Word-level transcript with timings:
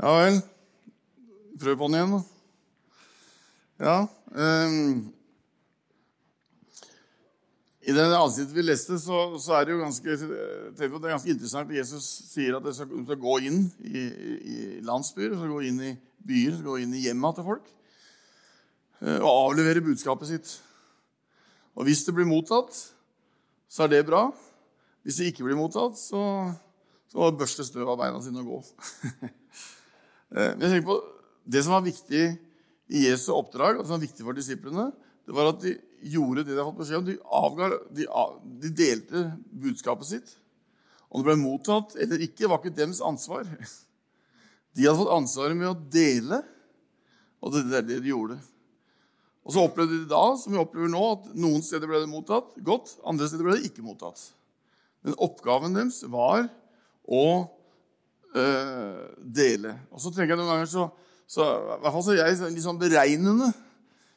Ja 0.00 0.12
vel. 0.16 0.38
Prøv 1.60 1.74
på 1.76 1.88
den 1.90 1.96
igjen, 1.98 2.12
da. 2.14 2.20
Ja. 3.84 3.96
um, 4.32 5.00
I 7.84 7.96
det 7.96 8.06
avsnittet 8.16 8.54
vi 8.56 8.64
leste, 8.64 8.96
så, 9.02 9.18
så 9.36 9.58
er 9.58 9.66
det 9.66 9.74
jo 9.74 9.82
ganske, 9.82 10.14
det 10.78 10.86
er 10.86 10.94
ganske 11.04 11.34
interessant. 11.34 11.74
Jesus 11.76 12.06
sier 12.30 12.56
at 12.56 12.64
de 12.64 12.72
skal, 12.76 12.88
skal 13.04 13.20
gå 13.20 13.34
inn 13.50 13.66
i, 13.84 14.04
i, 14.04 14.56
landsbyer, 14.88 15.34
skal 15.36 15.52
gå 15.52 15.60
inn 15.68 15.82
i 15.84 15.92
byer, 16.30 16.56
skal 16.56 16.70
gå 16.70 16.78
inn 16.86 16.96
i 16.96 17.02
hjemma 17.04 17.34
til 17.36 17.48
folk 17.50 17.68
eh, 19.04 19.18
og 19.18 19.28
avlevere 19.34 19.84
budskapet 19.84 20.30
sitt. 20.32 20.54
Og 21.76 21.84
hvis 21.88 22.06
det 22.06 22.16
blir 22.16 22.28
mottatt, 22.28 22.72
så 23.68 23.84
er 23.84 23.92
det 23.92 24.06
bra. 24.08 24.30
Hvis 25.04 25.20
det 25.20 25.28
ikke 25.34 25.44
blir 25.44 25.60
mottatt, 25.60 26.00
så, 26.00 26.22
så 27.12 27.28
børste 27.36 27.68
støv 27.68 27.92
av 27.92 28.00
beina 28.00 28.24
sine 28.24 28.40
og 28.40 28.54
gå. 28.54 29.28
Eh, 30.30 30.52
jeg 30.54 30.66
tenker 30.66 30.86
på, 30.86 30.98
Det 31.50 31.62
som 31.64 31.74
var 31.74 31.82
viktig 31.82 32.24
i 32.90 33.06
Jesu 33.08 33.32
oppdrag, 33.34 33.78
og 33.78 33.86
som 33.86 33.96
var 33.96 34.04
viktig 34.04 34.22
for 34.26 34.36
disiplene, 34.36 34.90
det 35.26 35.34
var 35.34 35.50
at 35.50 35.62
de 35.62 35.72
gjorde 36.10 36.44
det 36.44 36.52
de 36.52 36.58
hadde 36.58 36.68
fått 36.68 36.82
beskjed 36.82 37.00
om. 37.00 37.08
De, 37.08 37.16
avga, 37.40 37.70
de, 37.96 38.06
av, 38.06 38.36
de 38.62 38.70
delte 38.76 39.24
budskapet 39.50 40.08
sitt. 40.08 40.32
Om 41.10 41.22
det 41.22 41.28
ble 41.30 41.36
mottatt 41.40 41.96
eller 41.98 42.22
ikke, 42.22 42.46
var 42.46 42.60
ikke 42.60 42.76
deres 42.76 43.02
ansvar. 43.02 43.48
De 44.78 44.84
hadde 44.86 45.00
fått 45.00 45.10
ansvaret 45.10 45.58
med 45.58 45.66
å 45.66 45.78
dele, 45.90 46.36
og 47.42 47.50
det 47.50 47.64
er 47.74 47.86
det 47.88 47.96
de 48.04 48.12
gjorde. 48.12 48.36
Og 49.42 49.50
så 49.50 49.64
opplevde 49.66 49.96
de 49.96 50.06
da, 50.12 50.20
som 50.38 50.54
vi 50.54 50.60
opplever 50.60 50.92
nå, 50.92 51.00
at 51.16 51.24
noen 51.34 51.64
steder 51.66 51.90
ble 51.90 52.04
det 52.04 52.10
mottatt 52.12 52.52
godt, 52.62 52.92
andre 53.02 53.26
steder 53.26 53.48
ble 53.48 53.56
det 53.58 53.66
ikke 53.66 53.82
mottatt. 53.82 54.22
Men 55.02 55.16
oppgaven 55.26 55.74
deres 55.74 56.04
var 56.12 56.46
å 57.02 57.24
øh, 58.36 59.02
dele. 59.40 59.74
Og 59.90 60.02
så 60.02 60.12
tenker 60.12 60.34
jeg 60.34 60.40
noen 60.40 60.52
ganger 60.52 60.70
så, 60.70 60.86
så 61.30 61.48
i 61.48 61.80
hvert 61.82 61.96
fall 61.96 62.06
så 62.06 62.14
er 62.14 62.22
jeg 62.22 62.54
litt 62.54 62.66
sånn 62.66 62.80
beregnende 62.80 63.50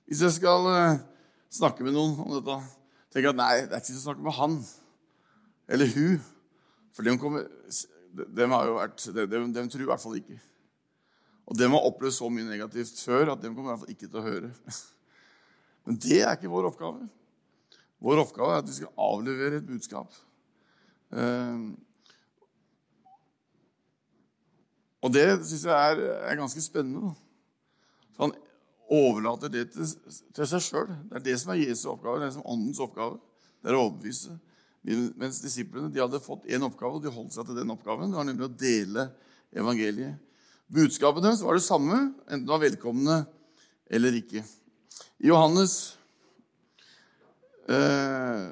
hvis 0.10 0.22
jeg 0.26 0.36
skal 0.36 0.66
uh, 0.68 1.02
snakke 1.54 1.86
med 1.86 1.96
noen 1.96 2.18
om 2.20 2.34
dette. 2.36 2.58
tenker 3.14 3.30
jeg 3.30 3.34
at 3.34 3.40
nei, 3.40 3.54
det 3.64 3.78
er 3.78 3.84
ikke 3.84 3.94
så 3.94 4.02
å 4.02 4.08
snakke 4.10 4.26
med 4.26 4.36
han 4.36 4.58
eller 5.74 5.94
hun. 5.96 6.18
For 6.94 7.08
dem, 7.08 7.18
kommer, 7.18 7.48
dem 8.12 8.54
har 8.54 8.68
jo 8.68 8.76
vært, 8.78 9.06
dem, 9.16 9.48
dem 9.56 9.70
tror 9.72 9.86
i 9.86 9.90
hvert 9.90 10.04
fall 10.04 10.18
ikke. 10.20 10.38
Og 11.50 11.58
dem 11.60 11.76
har 11.76 11.88
opplevd 11.88 12.16
så 12.16 12.30
mye 12.32 12.48
negativt 12.48 13.00
før 13.04 13.34
at 13.34 13.42
dem 13.44 13.56
kommer 13.56 13.72
i 13.72 13.74
hvert 13.74 13.84
fall 13.84 13.96
ikke 13.96 14.10
til 14.10 14.22
å 14.22 14.28
høre. 14.28 14.52
Men 15.88 15.98
det 16.04 16.20
er 16.22 16.36
ikke 16.36 16.52
vår 16.52 16.70
oppgave. 16.70 17.08
Vår 18.04 18.22
oppgave 18.22 18.54
er 18.54 18.62
at 18.62 18.70
vi 18.70 18.78
skal 18.78 18.94
avlevere 19.00 19.60
et 19.60 19.68
budskap. 19.68 20.14
Eh, 21.16 21.66
Og 25.04 25.12
det 25.12 25.26
syns 25.44 25.66
jeg 25.68 25.76
er, 25.76 26.02
er, 26.24 26.40
ganske 26.40 26.64
spennende. 26.64 27.12
Så 28.16 28.26
han 28.26 28.36
overlater 28.94 29.52
det 29.52 29.68
til, 29.74 29.90
til 30.36 30.50
seg 30.50 30.64
sjøl. 30.64 30.90
Det 31.10 31.20
er 31.20 31.26
det 31.28 31.38
som 31.42 31.52
er 31.54 31.62
Jesu 31.64 31.90
oppgave, 31.92 32.22
det 32.22 32.30
er 32.30 32.36
som 32.38 32.48
åndens 32.48 32.82
oppgave. 32.84 33.20
Det 33.60 33.72
er 33.72 33.80
å 33.80 33.86
overbevise. 33.88 34.38
Mens 34.84 35.40
disiplene 35.44 35.92
de 35.92 36.02
hadde 36.04 36.24
fått 36.24 36.48
én 36.52 36.64
oppgave, 36.66 37.00
og 37.00 37.04
de 37.04 37.12
holdt 37.12 37.36
seg 37.36 37.48
til 37.48 37.60
den 37.60 37.72
oppgaven. 37.72 38.12
Det 38.12 38.20
var 38.20 38.28
nemlig 38.28 38.48
å 38.48 38.56
dele 38.64 39.08
evangeliet. 39.56 40.20
Budskapet 40.74 41.24
deres 41.24 41.44
var 41.46 41.58
det 41.58 41.66
samme, 41.66 42.00
enten 42.26 42.48
det 42.48 42.54
var 42.54 42.64
velkomne 42.64 43.18
eller 43.94 44.16
ikke. 44.18 44.42
I 45.22 45.30
Johannes 45.30 45.74
eh, 47.70 48.48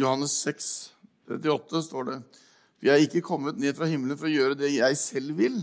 Johannes 0.00 0.34
6, 0.48 0.70
38 1.28 1.82
står 1.86 2.08
det 2.08 2.18
for 2.80 2.88
jeg 2.88 2.96
er 2.96 3.04
ikke 3.04 3.20
kommet 3.20 3.58
ned 3.60 3.76
fra 3.76 3.84
himmelen 3.90 4.16
for 4.16 4.24
å 4.24 4.32
gjøre 4.32 4.56
det 4.56 4.70
jeg 4.72 4.96
selv 4.96 5.34
vil, 5.36 5.58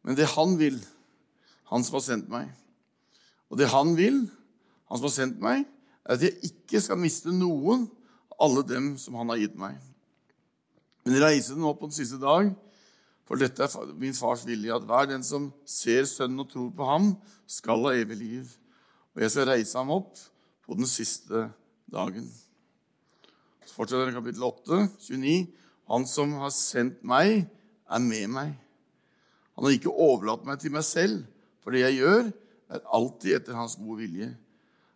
men 0.00 0.16
det 0.16 0.30
han 0.32 0.54
vil, 0.56 0.78
han 1.68 1.84
som 1.84 1.98
har 1.98 2.04
sendt 2.06 2.30
meg. 2.32 2.48
Og 3.52 3.60
det 3.60 3.68
han 3.68 3.92
vil, 3.98 4.22
han 4.88 4.96
som 4.96 5.04
har 5.04 5.12
sendt 5.12 5.42
meg, 5.44 5.66
er 6.00 6.16
at 6.16 6.24
jeg 6.24 6.48
ikke 6.48 6.80
skal 6.80 6.96
miste 6.96 7.34
noen 7.34 7.84
av 8.32 8.40
alle 8.48 8.64
dem 8.64 8.94
som 8.96 9.20
han 9.20 9.28
har 9.34 9.42
gitt 9.42 9.60
meg. 9.60 9.76
Men 11.04 11.20
reise 11.20 11.52
den 11.52 11.68
opp 11.68 11.82
på 11.82 11.90
den 11.90 11.98
siste 11.98 12.16
dag, 12.22 12.48
for 13.28 13.36
dette 13.36 13.68
er 13.68 13.94
min 14.00 14.16
fars 14.16 14.46
vilje, 14.48 14.72
at 14.72 14.88
hver 14.88 15.12
den 15.12 15.22
som 15.26 15.52
ser 15.68 16.08
Sønnen 16.08 16.40
og 16.40 16.48
tror 16.48 16.72
på 16.72 16.88
ham, 16.88 17.12
skal 17.44 17.84
ha 17.84 17.92
evig 18.00 18.16
liv. 18.16 18.56
Og 19.12 19.26
jeg 19.26 19.36
skal 19.36 19.52
reise 19.52 19.76
ham 19.76 19.92
opp 19.92 20.16
på 20.64 20.80
den 20.80 20.88
siste 20.88 21.50
dagen. 21.92 22.24
Så 23.68 23.76
fortsetter 23.76 24.16
kapittel 24.16 24.48
8, 24.48 24.86
29. 25.04 25.59
Han 25.90 26.06
som 26.06 26.36
har 26.38 26.52
sendt 26.54 27.00
meg, 27.06 27.48
er 27.90 28.02
med 28.02 28.30
meg. 28.30 28.52
Han 29.58 29.66
har 29.66 29.74
ikke 29.74 29.92
overlatt 29.92 30.46
meg 30.46 30.60
til 30.62 30.72
meg 30.74 30.86
selv, 30.86 31.24
for 31.60 31.74
det 31.74 31.82
jeg 31.82 32.00
gjør, 32.00 32.30
er 32.70 32.84
alltid 32.94 33.40
etter 33.40 33.58
hans 33.58 33.74
gode 33.80 34.04
vilje. 34.04 34.30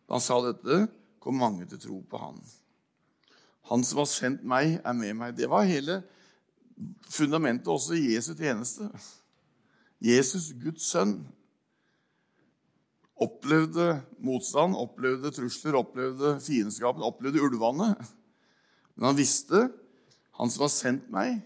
Da 0.06 0.16
han 0.16 0.22
sa 0.22 0.38
dette, 0.44 0.84
kom 1.19 1.41
mange 1.41 1.66
til 1.66 1.81
tro 1.83 1.99
på 2.06 2.21
han. 2.21 2.38
Han 3.72 3.83
som 3.87 4.03
har 4.03 4.10
sendt 4.12 4.44
meg, 4.47 4.78
er 4.84 4.97
med 4.97 5.19
meg. 5.19 5.34
Det 5.37 5.49
var 5.50 5.66
hele 5.66 6.03
fundamentet 7.10 7.71
også 7.71 7.97
i 7.99 8.15
Jesu 8.15 8.34
tjeneste. 8.37 8.87
Jesus, 10.04 10.53
Guds 10.60 10.87
sønn, 10.93 11.16
opplevde 13.25 14.03
motstand, 14.22 14.77
opplevde 14.77 15.33
trusler, 15.33 15.78
opplevde 15.78 16.37
fiendskapen, 16.44 17.03
opplevde 17.06 17.43
ulvene. 17.43 17.94
Men 18.94 19.10
han 19.10 19.19
visste 19.19 19.69
han 20.39 20.50
som 20.50 20.65
har 20.67 20.72
sendt 20.72 21.11
meg, 21.15 21.39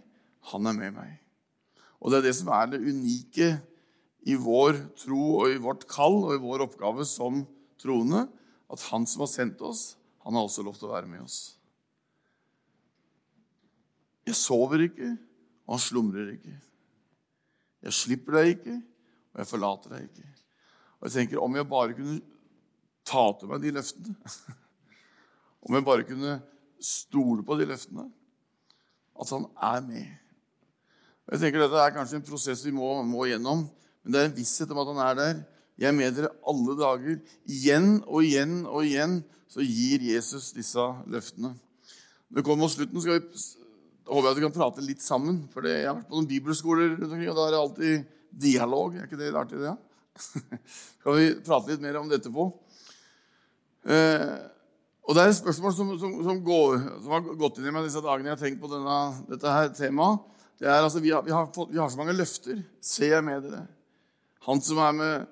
han 0.53 0.69
er 0.71 0.77
med 0.77 0.95
meg. 0.97 1.17
Og 1.99 2.13
det 2.13 2.21
er 2.21 2.29
det 2.29 2.37
som 2.39 2.51
er 2.55 2.71
det 2.73 2.81
unike 2.85 3.51
i 4.29 4.37
vår 4.39 4.79
tro 4.99 5.23
og 5.41 5.53
i 5.53 5.61
vårt 5.63 5.87
kall 5.91 6.21
og 6.23 6.35
i 6.37 6.43
vår 6.43 6.67
oppgave 6.69 7.05
som 7.09 7.43
troende, 7.81 8.27
at 8.69 8.85
han 8.91 9.07
som 9.09 9.25
har 9.25 9.31
sendt 9.33 9.63
oss, 9.65 9.97
han 10.25 10.37
har 10.37 10.45
også 10.47 10.65
lov 10.65 10.77
til 10.77 10.89
å 10.89 10.95
være 10.95 11.09
med 11.11 11.25
oss. 11.25 11.39
Jeg 14.29 14.37
sover 14.37 14.85
ikke, 14.85 15.15
og 15.65 15.77
han 15.77 15.83
slumrer 15.83 16.35
ikke. 16.35 16.57
Jeg 17.87 17.97
slipper 17.97 18.37
deg 18.39 18.51
ikke, 18.57 18.75
og 19.33 19.41
jeg 19.41 19.49
forlater 19.49 19.95
deg 19.95 20.09
ikke. 20.09 20.29
Og 20.99 21.07
jeg 21.07 21.15
tenker, 21.15 21.41
Om 21.41 21.57
jeg 21.57 21.69
bare 21.71 21.95
kunne 21.97 22.19
ta 23.07 23.25
til 23.39 23.49
meg 23.49 23.63
de 23.63 23.71
løftene 23.77 24.33
Om 25.69 25.77
jeg 25.79 25.85
bare 25.87 26.07
kunne 26.09 26.33
stole 26.83 27.45
på 27.47 27.57
de 27.59 27.69
løftene 27.71 28.09
at 29.19 29.35
han 29.35 29.47
er 29.71 29.85
med. 29.87 30.09
Og 31.27 31.35
jeg 31.35 31.43
tenker 31.43 31.65
Dette 31.65 31.85
er 31.85 31.95
kanskje 31.95 32.21
en 32.21 32.27
prosess 32.27 32.65
vi 32.65 32.73
må, 32.75 32.91
må 33.05 33.27
gjennom, 33.29 33.67
men 34.03 34.15
det 34.15 34.21
er 34.21 34.29
en 34.31 34.37
visshet 34.39 34.71
om 34.73 34.81
at 34.83 34.93
han 34.93 35.03
er 35.05 35.19
der. 35.19 35.41
Jeg 35.79 35.91
er 35.91 35.95
med 35.95 36.15
dere 36.17 36.33
alle 36.51 36.75
dager. 36.79 37.19
Igjen 37.47 37.99
og 38.07 38.25
igjen 38.27 38.63
og 38.67 38.87
igjen 38.87 39.21
så 39.49 39.65
gir 39.65 40.03
Jesus 40.03 40.51
disse 40.57 40.85
løftene. 41.09 41.53
Når 42.29 42.41
vi 42.41 42.45
kommer 42.45 42.67
mot 42.67 42.73
slutten, 42.73 43.01
skal 43.01 43.21
vi, 43.21 43.43
håper 44.09 44.27
jeg 44.27 44.33
at 44.33 44.39
vi 44.41 44.45
kan 44.47 44.57
prate 44.57 44.85
litt 44.85 45.05
sammen. 45.05 45.45
For 45.53 45.69
Jeg 45.69 45.87
har 45.87 45.97
vært 46.01 46.09
på 46.11 46.17
noen 46.17 46.31
bibelskoler 46.31 46.97
rundt 46.97 47.13
omkring, 47.13 47.31
og 47.31 47.39
da 47.39 47.47
er 47.47 47.55
det 47.55 47.61
alltid 47.63 48.09
dialog. 48.49 48.97
Er 48.97 49.07
ikke 49.07 49.21
det 49.21 49.31
artig? 49.37 49.61
det? 49.63 49.71
Ja? 49.71 49.77
skal 50.99 51.19
vi 51.21 51.29
prate 51.47 51.73
litt 51.73 51.85
mer 51.85 52.01
om 52.01 52.11
dette 52.11 52.33
på? 52.33 52.49
Eh, 53.89 54.35
og 55.09 55.17
Det 55.17 55.23
er 55.23 55.31
et 55.33 55.39
spørsmål 55.39 55.73
som, 55.73 55.93
som, 55.97 56.17
som, 56.27 56.41
går, 56.45 56.75
som, 57.01 57.13
har 57.15 57.23
gått 57.41 57.59
inn 57.59 57.71
i 57.71 57.73
meg 57.73 57.87
disse 57.87 58.03
dagene 58.05 58.29
jeg 58.29 58.37
har 58.37 58.43
tenkt 58.43 58.61
på 58.61 58.69
denne, 58.69 58.97
dette 59.31 59.55
her 59.55 59.71
temaet. 59.73 60.27
Det 60.61 60.69
er 60.69 60.83
altså, 60.83 61.01
vi 61.01 61.15
har, 61.15 61.23
vi, 61.25 61.33
har 61.33 61.47
fått, 61.55 61.71
vi 61.73 61.81
har, 61.81 61.89
så 61.89 61.97
mange 61.97 62.13
løfter. 62.13 62.59
Se 62.85 63.09
jeg 63.09 63.25
med 63.25 63.47
dere. 63.47 63.63
Han 64.45 64.61
som 64.65 64.81
er 64.85 64.97
med, 64.99 65.31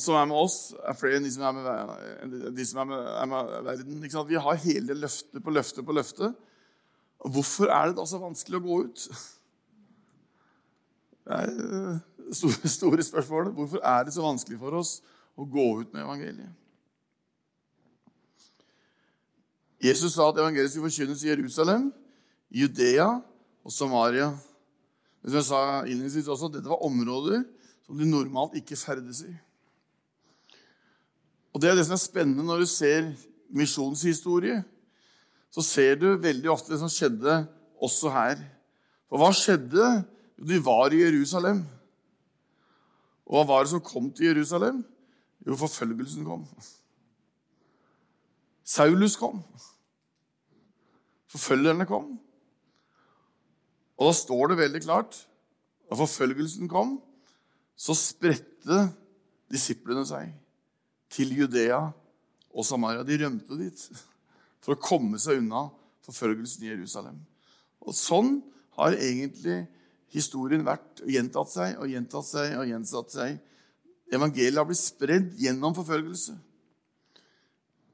som 0.00 0.16
er 0.16 0.30
med 0.30 0.38
oss, 0.38 0.56
er 0.80 0.96
flere 0.96 1.18
enn 1.18 1.26
de 1.26 1.32
som 1.34 1.44
er 1.44 1.58
med, 1.58 2.38
de 2.56 2.66
som 2.70 2.80
er 2.80 2.88
med, 2.88 3.10
er 3.18 3.28
med 3.28 3.50
verden. 3.66 4.06
Vi 4.30 4.40
har 4.46 4.62
hele 4.64 4.96
løftet 4.96 5.44
på 5.44 5.54
løftet 5.58 5.84
på 5.84 5.96
løftet. 5.98 6.38
Hvorfor 7.18 7.74
er 7.74 7.90
det 7.90 7.98
da 7.98 8.06
så 8.08 8.20
vanskelig 8.22 8.60
å 8.60 8.64
gå 8.64 8.78
ut? 8.86 9.08
Det 11.28 11.42
er 11.42 11.52
det 11.52 12.38
store, 12.38 12.72
store 12.78 13.04
spørsmål. 13.10 13.52
Hvorfor 13.58 13.84
er 13.84 14.08
det 14.08 14.16
så 14.16 14.24
vanskelig 14.24 14.60
for 14.62 14.80
oss 14.80 14.94
å 15.36 15.44
gå 15.44 15.68
ut 15.82 15.92
med 15.92 16.06
evangeliet? 16.06 16.56
Jesus 19.82 20.16
sa 20.16 20.28
at 20.28 20.38
evangeliet 20.40 20.72
skulle 20.72 20.90
forkynnes 20.90 21.22
i 21.22 21.30
Jerusalem, 21.30 21.92
Judea 22.50 23.20
og 23.64 23.72
Samaria. 23.72 24.32
Men 25.22 25.30
som 25.30 25.38
jeg 25.38 25.48
sa 25.48 25.60
innledningsvis 25.84 26.30
også, 26.30 26.50
Dette 26.50 26.70
var 26.70 26.82
områder 26.86 27.44
som 27.86 27.98
de 27.98 28.08
normalt 28.08 28.56
ikke 28.58 28.76
ferdes 28.76 29.22
i. 29.26 29.32
Og 31.54 31.62
Det 31.62 31.70
er 31.70 31.78
det 31.78 31.86
som 31.86 31.96
er 31.96 32.02
spennende 32.02 32.44
når 32.44 32.62
du 32.62 32.68
ser 32.70 33.08
misjonens 33.48 34.02
historie. 34.02 34.60
Så 35.50 35.64
ser 35.64 35.96
du 35.96 36.10
veldig 36.20 36.50
ofte 36.52 36.74
det 36.74 36.80
som 36.82 36.92
skjedde 36.92 37.40
også 37.80 38.12
her. 38.12 38.42
For 39.08 39.20
hva 39.20 39.30
skjedde? 39.32 39.88
Jo, 40.38 40.46
de 40.46 40.58
var 40.62 40.92
i 40.94 41.00
Jerusalem. 41.00 41.64
Og 43.26 43.38
hva 43.38 43.46
var 43.48 43.64
det 43.64 43.72
som 43.72 43.82
kom 43.84 44.10
til 44.12 44.30
Jerusalem? 44.30 44.82
Jo, 45.46 45.56
forfølgelsen 45.56 46.26
kom. 46.28 46.44
Saulus 48.68 49.16
kom. 49.16 49.40
Forfølgerne 51.32 51.86
kom. 51.88 52.16
Og 53.98 54.10
da 54.10 54.14
står 54.14 54.52
det 54.52 54.60
veldig 54.60 54.82
klart 54.84 55.16
Da 55.88 55.96
forfølgelsen 55.96 56.68
kom, 56.68 56.98
så 57.78 57.94
spredte 57.96 58.90
disiplene 59.48 60.02
seg 60.04 60.34
til 61.08 61.32
Judea 61.32 61.78
og 62.52 62.66
Samaria. 62.68 63.06
De 63.06 63.16
rømte 63.22 63.56
dit 63.56 63.84
for 64.60 64.74
å 64.74 64.82
komme 64.82 65.16
seg 65.22 65.40
unna 65.40 65.70
forfølgelsen 66.04 66.66
i 66.66 66.72
Jerusalem. 66.74 67.16
Og 67.80 67.96
sånn 67.96 68.42
har 68.76 68.98
egentlig 68.98 69.62
historien 70.12 70.66
vært 70.66 71.00
og 71.04 71.08
gjentatt 71.14 71.54
seg 71.54 71.80
og 71.80 71.88
gjentatt 71.88 72.28
seg 72.28 72.58
og 72.58 72.68
gjentatt 72.68 73.16
seg. 73.16 73.40
Evangeliet 74.12 74.60
har 74.60 74.68
blitt 74.68 74.82
spredd 74.82 75.32
gjennom 75.40 75.72
forfølgelse. 75.78 76.36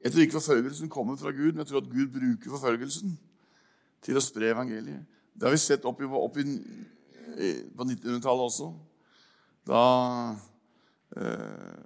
Jeg 0.05 0.13
tror 0.13 0.21
ikke 0.21 0.37
forfølgelsen 0.37 0.89
kommer 0.93 1.15
fra 1.17 1.31
Gud, 1.33 1.55
men 1.55 1.63
jeg 1.63 1.71
tror 1.71 1.81
at 1.81 1.89
Gud 1.89 2.11
bruker 2.13 2.51
forfølgelsen 2.53 3.15
til 4.05 4.19
å 4.19 4.21
spre 4.21 4.51
evangeliet. 4.53 5.01
Det 5.33 5.47
har 5.47 5.55
vi 5.55 5.61
sett 5.63 5.87
opp, 5.89 6.03
i, 6.05 6.05
opp 6.05 6.35
i, 6.37 6.43
på 7.73 7.87
1900-tallet 7.87 8.43
også. 8.45 8.67
Da 9.65 9.81
eh, 11.17 11.79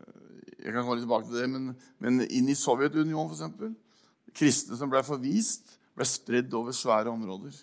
Jeg 0.60 0.74
kan 0.76 0.84
komme 0.84 0.98
litt 0.98 1.06
tilbake 1.06 1.30
til 1.30 1.40
det, 1.40 1.46
men, 1.54 1.70
men 2.04 2.26
inn 2.28 2.52
i 2.52 2.58
Sovjetunionen, 2.60 3.32
f.eks. 3.32 4.36
Kristne 4.36 4.76
som 4.76 4.92
ble 4.92 5.00
forvist, 5.08 5.78
ble 5.96 6.06
spredd 6.06 6.52
over 6.60 6.76
svære 6.76 7.14
områder. 7.14 7.56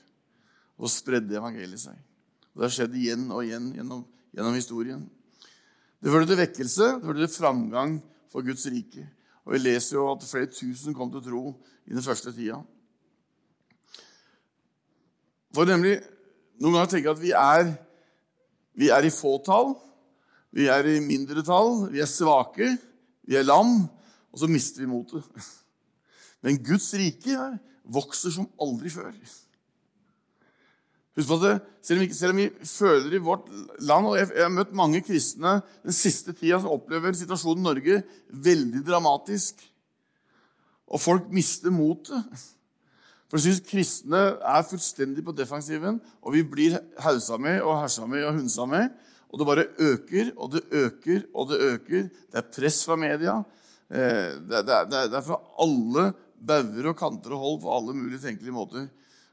Og 0.80 0.92
spredde 0.92 1.36
evangeliet 1.36 1.84
seg. 1.84 2.00
Og 2.54 2.62
Det 2.62 2.66
har 2.70 2.74
skjedd 2.78 2.96
igjen 2.96 3.28
og 3.28 3.44
igjen 3.44 3.68
gjennom, 3.76 4.00
gjennom 4.32 4.56
historien. 4.56 5.04
Det 6.00 6.16
førte 6.16 6.32
til 6.32 6.40
vekkelse, 6.40 6.90
det 6.96 7.04
førte 7.04 7.28
til 7.28 7.36
framgang 7.44 7.98
for 8.32 8.48
Guds 8.48 8.64
rike. 8.72 9.04
Og 9.46 9.54
Vi 9.54 9.62
leser 9.62 9.96
jo 9.96 10.10
at 10.10 10.26
flere 10.26 10.50
tusen 10.50 10.94
kom 10.94 11.12
til 11.12 11.22
tro 11.22 11.54
i 11.86 11.94
den 11.94 12.02
første 12.02 12.32
tida. 12.34 12.58
For 15.54 15.64
nemlig, 15.64 16.00
Noen 16.56 16.72
ganger 16.72 16.88
tenker 16.88 17.10
jeg 17.10 17.16
at 17.16 17.20
vi 17.20 17.32
er, 17.36 17.72
vi 18.80 18.88
er 18.92 19.04
i 19.04 19.12
fåtall, 19.12 19.74
vi 20.56 20.70
er 20.72 20.86
i 20.88 21.02
mindretall, 21.04 21.90
vi 21.92 22.00
er 22.00 22.08
svake, 22.08 22.70
vi 23.28 23.36
er 23.36 23.44
lam, 23.44 23.82
og 24.32 24.40
så 24.40 24.48
mister 24.48 24.80
vi 24.80 24.88
motet. 24.88 25.26
Men 26.44 26.62
Guds 26.64 26.88
rike 26.96 27.36
vokser 27.92 28.32
som 28.32 28.48
aldri 28.62 28.92
før. 28.92 29.12
Husk 31.16 31.30
på 31.30 31.38
at 31.48 31.62
selv 31.80 32.02
om, 32.02 32.04
vi, 32.04 32.12
selv 32.12 32.34
om 32.34 32.40
vi 32.42 32.48
føler 32.68 33.14
i 33.16 33.22
vårt 33.24 33.46
land 33.88 34.08
og 34.10 34.18
jeg, 34.18 34.28
jeg, 34.34 34.42
har 34.44 34.52
møtt 34.52 34.74
mange 34.76 35.00
kristne 35.04 35.54
den 35.86 35.96
siste 35.96 36.34
tida 36.36 36.58
som 36.60 36.74
opplever 36.74 37.16
situasjonen 37.16 37.62
i 37.62 37.68
Norge 37.70 38.02
veldig 38.48 38.82
dramatisk. 38.84 39.62
Og 40.86 41.00
folk 41.00 41.30
mister 41.32 41.72
motet. 41.72 42.44
For 43.26 43.40
jeg 43.40 43.56
syns 43.56 43.64
kristne 43.66 44.20
er 44.36 44.66
fullstendig 44.68 45.24
på 45.26 45.34
defensiven, 45.34 45.98
og 46.22 46.36
vi 46.36 46.44
blir 46.46 46.76
hausa 47.02 47.40
med 47.40 47.58
og 47.64 47.80
hersa 47.80 48.06
med 48.06 48.26
og 48.26 48.36
hunsa 48.36 48.68
med. 48.70 48.92
Og 49.32 49.40
det 49.40 49.48
bare 49.48 49.66
øker 49.82 50.30
og 50.36 50.52
det 50.52 50.62
øker 50.70 51.24
og 51.32 51.48
det 51.50 51.62
øker. 51.72 52.04
Det 52.12 52.38
er 52.38 52.52
press 52.52 52.84
fra 52.86 52.98
media. 53.00 53.40
Eh, 53.90 54.36
det, 54.46 54.62
er 54.62 55.24
fra 55.24 55.40
alle 55.64 56.10
bauger 56.36 56.92
og 56.92 57.00
kanter 57.00 57.34
og 57.34 57.42
hold 57.42 57.58
på 57.64 57.74
alle 57.74 57.96
mulige 57.96 58.22
tenkelige 58.22 58.54
måter. 58.54 58.86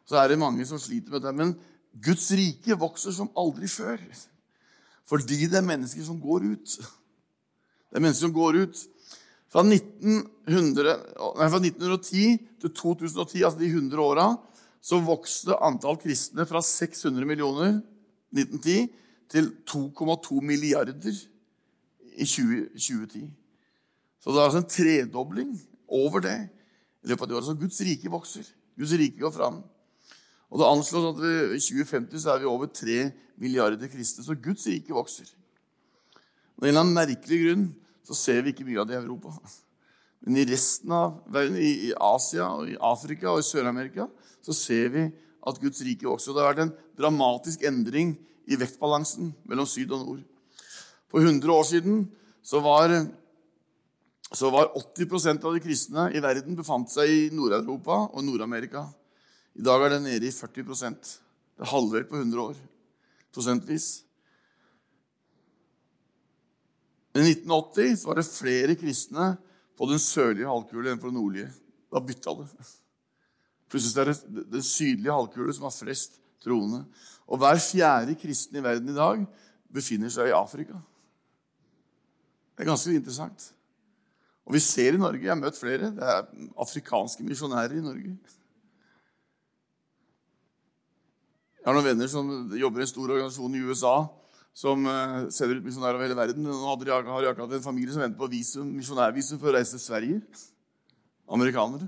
Så 0.07 0.17
er 0.19 0.31
det 0.31 0.41
mange 0.41 0.65
som 0.65 0.81
sliter 0.81 1.13
med 1.13 1.23
det. 1.23 1.35
Men 1.35 1.53
Guds 1.93 2.31
rike 2.33 2.77
vokser 2.79 3.13
som 3.13 3.31
aldri 3.37 3.69
før. 3.69 4.01
Fordi 5.09 5.45
det 5.45 5.59
er 5.59 5.67
mennesker 5.67 6.05
som 6.07 6.19
går 6.21 6.47
ut. 6.53 6.77
Det 6.77 7.99
er 7.99 8.03
mennesker 8.03 8.27
som 8.27 8.35
går 8.35 8.63
ut. 8.63 8.81
Fra, 9.53 9.61
1900, 9.61 10.95
nei, 11.37 11.49
fra 11.53 11.59
1910 11.61 12.39
til 12.63 12.71
2010, 12.73 13.43
altså 13.45 13.59
de 13.59 13.69
100 13.69 14.01
åra, 14.01 14.31
så 14.81 14.97
vokste 15.05 15.59
antall 15.61 15.99
kristne 16.01 16.47
fra 16.49 16.63
600 16.65 17.27
millioner 17.29 17.77
1910 18.33 18.87
til 19.29 19.51
2,2 19.69 20.41
milliarder 20.41 20.97
i 22.17 22.25
20, 22.25 22.73
2010. 22.73 23.29
Så 24.23 24.33
det 24.33 24.39
er 24.39 24.47
altså 24.47 24.63
en 24.63 24.73
tredobling 24.73 25.53
over 25.87 26.23
det 26.25 26.35
i 27.03 27.11
løpet 27.11 27.25
av 27.25 27.29
det 27.29 27.37
året. 27.37 27.47
Så 27.51 27.57
Guds 27.59 27.79
rike 27.85 28.11
vokser. 28.11 28.49
Guds 28.79 28.93
rike 28.97 29.21
går 29.21 29.33
fram. 29.35 29.61
Og 30.53 30.59
Det 30.61 30.69
anslås 30.69 31.07
at 31.09 31.21
i 31.57 31.57
2050 31.57 32.21
så 32.21 32.35
er 32.35 32.43
vi 32.43 32.45
over 32.45 32.69
3 32.69 33.09
milliarder 33.41 33.89
kristne. 33.89 34.21
Så 34.21 34.37
Guds 34.37 34.67
rike 34.69 34.93
vokser. 34.93 35.31
Og 36.57 36.61
av 36.61 36.67
en 36.67 36.69
eller 36.69 36.83
annen 36.83 36.93
merkelig 36.99 37.39
grunn 37.41 37.63
så 38.05 38.17
ser 38.17 38.43
vi 38.45 38.53
ikke 38.53 38.67
mye 38.67 38.83
av 38.83 38.85
det 38.85 38.99
i 38.99 39.01
Europa. 39.01 39.33
Men 40.21 40.37
i 40.37 40.45
resten 40.47 40.93
av 40.93 41.17
verden, 41.33 41.57
i 41.57 41.89
Asia, 41.97 42.51
og 42.53 42.69
i 42.69 42.77
Afrika 42.77 43.31
og 43.33 43.41
i 43.41 43.47
Sør-Amerika, 43.47 44.05
så 44.45 44.53
ser 44.55 44.93
vi 44.93 45.07
at 45.43 45.59
Guds 45.59 45.81
rike 45.83 46.07
vokser. 46.07 46.31
Og 46.31 46.37
det 46.37 46.45
har 46.45 46.53
vært 46.53 46.63
en 46.67 46.75
dramatisk 47.01 47.65
endring 47.67 48.13
i 48.45 48.59
vektbalansen 48.59 49.33
mellom 49.49 49.67
syd 49.67 49.91
og 49.91 50.05
nord. 50.05 50.23
For 51.11 51.23
100 51.23 51.49
år 51.49 51.65
siden 51.67 52.03
så 52.45 52.61
var, 52.63 52.93
så 54.31 54.53
var 54.53 54.71
80% 54.77 55.43
av 55.43 55.57
de 55.57 55.63
kristne 55.63 56.11
i 56.13 56.21
verden 56.23 56.59
befant 56.59 56.93
seg 56.93 57.09
i 57.09 57.23
Nord-Europa 57.33 58.03
og 58.11 58.23
Nord-Amerika. 58.27 58.85
I 59.53 59.65
dag 59.65 59.85
er 59.85 59.95
det 59.95 60.03
nede 60.05 60.27
i 60.27 60.33
40% 60.33 61.11
Det 61.53 61.65
er 61.65 61.69
halvert 61.69 62.09
på 62.09 62.17
100 62.17 62.41
år 62.41 62.61
prosentvis. 63.33 64.03
I 67.13 67.21
1980 67.21 68.05
var 68.07 68.17
det 68.17 68.25
flere 68.29 68.75
kristne 68.77 69.33
på 69.77 69.89
den 69.89 70.01
sørlige 70.01 70.49
halvkule 70.49 70.91
enn 70.91 71.01
på 71.01 71.09
den 71.09 71.17
nordlige. 71.17 71.49
Da 71.93 72.01
bytta 72.01 72.33
det. 72.39 72.67
Plutselig 73.69 74.01
er 74.01 74.11
det 74.11 74.45
den 74.53 74.65
sydlige 74.65 75.13
halvkule 75.13 75.53
som 75.53 75.67
har 75.67 75.75
flest 75.75 76.19
troende. 76.43 76.83
Og 77.29 77.41
hver 77.41 77.61
fjerde 77.61 78.17
kristen 78.19 78.57
i 78.59 78.63
verden 78.65 78.89
i 78.89 78.97
dag 78.97 79.25
befinner 79.73 80.13
seg 80.13 80.29
i 80.29 80.37
Afrika. 80.37 80.77
Det 82.53 82.65
er 82.65 82.69
ganske 82.69 82.93
interessant. 82.93 83.49
Og 84.43 84.53
vi 84.57 84.61
ser 84.61 84.93
i 84.93 85.01
Norge, 85.01 85.23
jeg 85.23 85.31
har 85.31 85.39
møtt 85.39 85.57
flere, 85.57 85.89
det 85.95 86.03
er 86.03 86.25
afrikanske 86.61 87.25
misjonærer 87.25 87.77
i 87.79 87.85
Norge. 87.85 88.17
Jeg 91.63 91.69
har 91.71 91.77
noen 91.77 91.85
venner 91.93 92.09
som 92.11 92.27
jobber 92.59 92.81
i 92.81 92.83
en 92.83 92.89
stor 92.89 93.11
organisasjon 93.13 93.53
i 93.55 93.61
USA 93.63 93.93
som 94.51 94.81
uh, 94.83 95.29
sender 95.31 95.61
ut 95.61 95.63
misjonærer 95.63 95.95
over 95.95 96.03
hele 96.03 96.17
verden. 96.17 96.43
Nå 96.43 96.57
har 96.59 96.81
de 96.83 97.29
akkurat 97.29 97.53
en 97.55 97.63
familie 97.63 97.93
som 97.95 98.01
venter 98.03 98.19
på 98.19 98.27
visum, 98.33 98.67
misjonærvisum 98.75 99.39
for 99.39 99.47
å 99.47 99.53
reise 99.55 99.77
til 99.77 99.81
Sverige. 99.85 100.17
Amerikanere. 101.31 101.87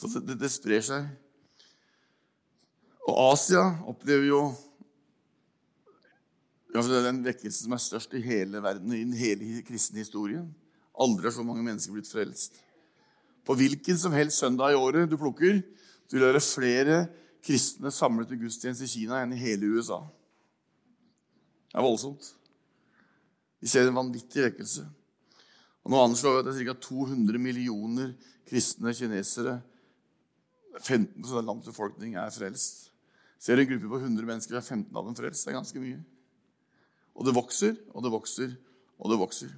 Så 0.00 0.08
det, 0.24 0.38
det, 0.40 0.48
sprer 0.54 0.86
seg. 0.86 1.10
Og 3.04 3.20
Asia 3.26 3.66
opplever 3.92 4.24
jo 4.30 4.40
den 6.72 7.20
vekkelsen 7.28 7.68
som 7.68 7.76
er 7.76 7.84
størst 7.84 8.16
i 8.16 8.24
hele 8.24 8.64
verden, 8.64 8.96
i 8.96 9.04
den 9.04 9.14
hele 9.20 9.60
kristne 9.68 10.00
historien. 10.00 10.48
Aldri 10.96 11.28
har 11.28 11.36
så 11.36 11.44
mange 11.44 11.68
mennesker 11.68 11.92
blitt 11.92 12.08
frelst. 12.08 12.56
På 13.44 13.52
hvilken 13.52 14.00
som 14.00 14.16
helst 14.16 14.40
søndag 14.40 14.72
i 14.72 14.80
året 14.80 15.12
du 15.12 15.20
plukker, 15.20 15.60
du 16.08 16.16
vil 16.16 16.28
høre 16.30 16.40
flere 16.40 17.04
kristne 17.46 17.92
samlet 17.94 18.30
til 18.30 18.40
gudstjeneste 18.42 18.86
i 18.88 18.90
Kina 18.90 19.20
enn 19.22 19.34
i 19.36 19.40
hele 19.40 19.70
USA. 19.76 20.00
Det 21.70 21.78
er 21.78 21.86
voldsomt. 21.86 22.32
Vi 23.62 23.70
ser 23.70 23.88
en 23.88 23.98
vanvittig 23.98 24.42
vekkelse. 24.48 24.86
Og 25.86 25.92
Nå 25.92 26.00
anslår 26.02 26.34
vi 26.34 26.42
at 26.42 26.48
det 26.48 26.54
er 26.56 26.72
ca. 26.72 26.80
200 26.88 27.38
millioner 27.38 28.12
kristne 28.48 28.94
kinesere. 28.96 29.60
15 30.82 31.22
av 31.30 31.44
landets 31.44 31.70
befolkning 31.70 32.16
er 32.20 32.34
frelst. 32.34 32.90
Ser 33.40 33.60
en 33.60 33.68
gruppe 33.68 33.88
på 33.92 34.00
100 34.00 34.26
mennesker, 34.26 34.58
er 34.58 34.64
15 34.64 34.90
av 34.96 35.06
dem 35.06 35.16
frelst. 35.16 35.46
Det 35.46 35.52
er 35.52 35.58
ganske 35.60 35.82
mye. 35.82 36.00
Og 37.16 37.24
det 37.28 37.36
vokser, 37.36 37.76
og 37.94 38.04
det 38.04 38.12
vokser, 38.12 38.56
og 38.98 39.12
det 39.12 39.20
vokser. 39.20 39.54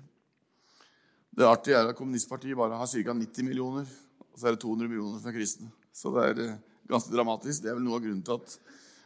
Det 1.38 1.46
artige 1.46 1.78
er 1.78 1.90
at 1.90 1.96
kommunistpartiet 1.98 2.58
bare 2.58 2.76
har 2.78 2.90
ca. 2.90 3.14
90 3.14 3.46
millioner, 3.46 3.88
og 4.28 4.38
så 4.38 4.48
er 4.48 4.56
det 4.56 4.62
200 4.62 4.90
millioner 4.90 5.22
som 5.22 5.30
er 5.30 5.38
kristne. 5.38 5.70
Så 5.94 6.12
det 6.14 6.24
er 6.26 6.42
eh, 6.44 6.56
ganske 6.88 7.12
dramatisk. 7.12 7.62
Det 7.62 7.70
er 7.70 7.76
vel 7.78 7.84
noe 7.86 7.98
av 7.98 8.04
grunnen 8.04 8.24
til 8.24 8.38
at 8.38 8.56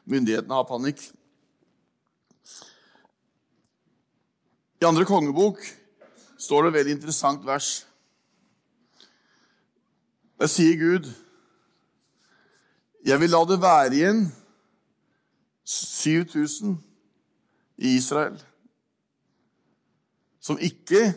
myndighetene 0.09 0.59
har 0.59 0.69
panikk. 0.69 1.03
I 4.83 4.89
andre 4.89 5.07
kongebok 5.07 5.63
står 6.43 6.65
det 6.65 6.73
et 6.73 6.79
veldig 6.81 6.95
interessant 6.99 7.45
vers. 7.47 7.73
Der 10.41 10.51
sier 10.51 10.79
Gud 10.79 11.13
Jeg 13.03 13.19
vil 13.19 13.33
la 13.35 13.41
det 13.51 13.59
være 13.59 13.95
igjen 13.99 14.21
7000 15.67 16.77
i 17.83 17.97
Israel 17.97 18.39
som 20.43 20.59
ikke 20.59 21.13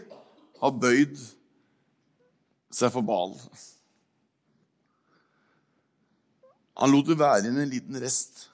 har 0.62 0.74
bøyd 0.82 1.18
seg 2.74 2.92
for 2.94 3.06
Baal. 3.06 3.34
Han 6.82 6.92
lot 6.92 7.08
det 7.08 7.20
være 7.20 7.46
igjen 7.46 7.62
en 7.62 7.72
liten 7.72 8.00
rest. 8.04 8.48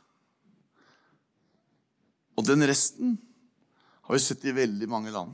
Og 2.38 2.46
den 2.46 2.66
resten 2.70 3.16
har 4.06 4.18
vi 4.18 4.22
sett 4.22 4.46
i 4.46 4.54
veldig 4.56 4.90
mange 4.90 5.14
land. 5.14 5.34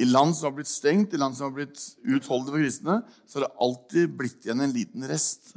I 0.00 0.06
land 0.08 0.32
som 0.36 0.48
har 0.48 0.56
blitt 0.56 0.70
stengt, 0.70 1.12
i 1.12 1.20
land 1.20 1.36
som 1.36 1.50
har 1.50 1.56
blitt 1.58 1.82
utholdet 2.06 2.54
for 2.54 2.62
kristne, 2.62 3.00
så 3.26 3.38
har 3.38 3.46
det 3.46 3.64
alltid 3.66 4.14
blitt 4.16 4.46
igjen 4.46 4.64
en 4.64 4.72
liten 4.74 5.04
rest. 5.10 5.52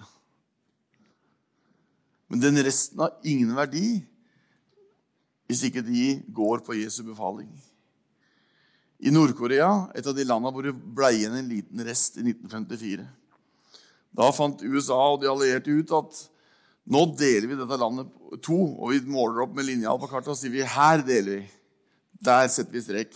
Men 2.28 2.42
den 2.44 2.60
resten 2.66 3.00
har 3.04 3.14
ingen 3.24 3.54
verdi 3.56 4.02
hvis 5.48 5.62
ikke 5.68 5.84
de 5.86 6.18
går 6.34 6.64
på 6.66 6.76
Jesu 6.80 7.04
befaling. 7.06 7.52
I 9.04 9.12
Nord-Korea, 9.12 9.92
et 9.94 10.08
av 10.08 10.16
de 10.16 10.26
landene 10.26 10.54
hvor 10.56 10.66
det 10.66 10.74
ble 10.74 11.12
igjen 11.14 11.36
en 11.38 11.52
liten 11.52 11.84
rest 11.86 12.18
i 12.18 12.24
1954, 12.26 13.06
da 14.14 14.30
fant 14.36 14.62
USA 14.62 15.00
og 15.14 15.22
de 15.24 15.30
allierte 15.32 15.74
ut 15.74 15.94
at 15.98 16.22
nå 16.94 17.06
deler 17.18 17.48
vi 17.48 17.58
dette 17.58 17.80
landet 17.80 18.10
to, 18.44 18.58
og 18.76 18.92
vi 18.92 19.00
måler 19.08 19.46
opp 19.46 19.54
med 19.56 19.68
linjal 19.68 20.00
på 20.02 20.10
kartet 20.12 20.34
og 20.34 20.38
sier 20.40 20.54
vi, 20.54 20.66
her 20.68 21.04
deler 21.06 21.40
vi. 21.40 21.46
Der 22.24 22.48
setter 22.52 22.76
vi 22.76 22.84
strek. 22.84 23.16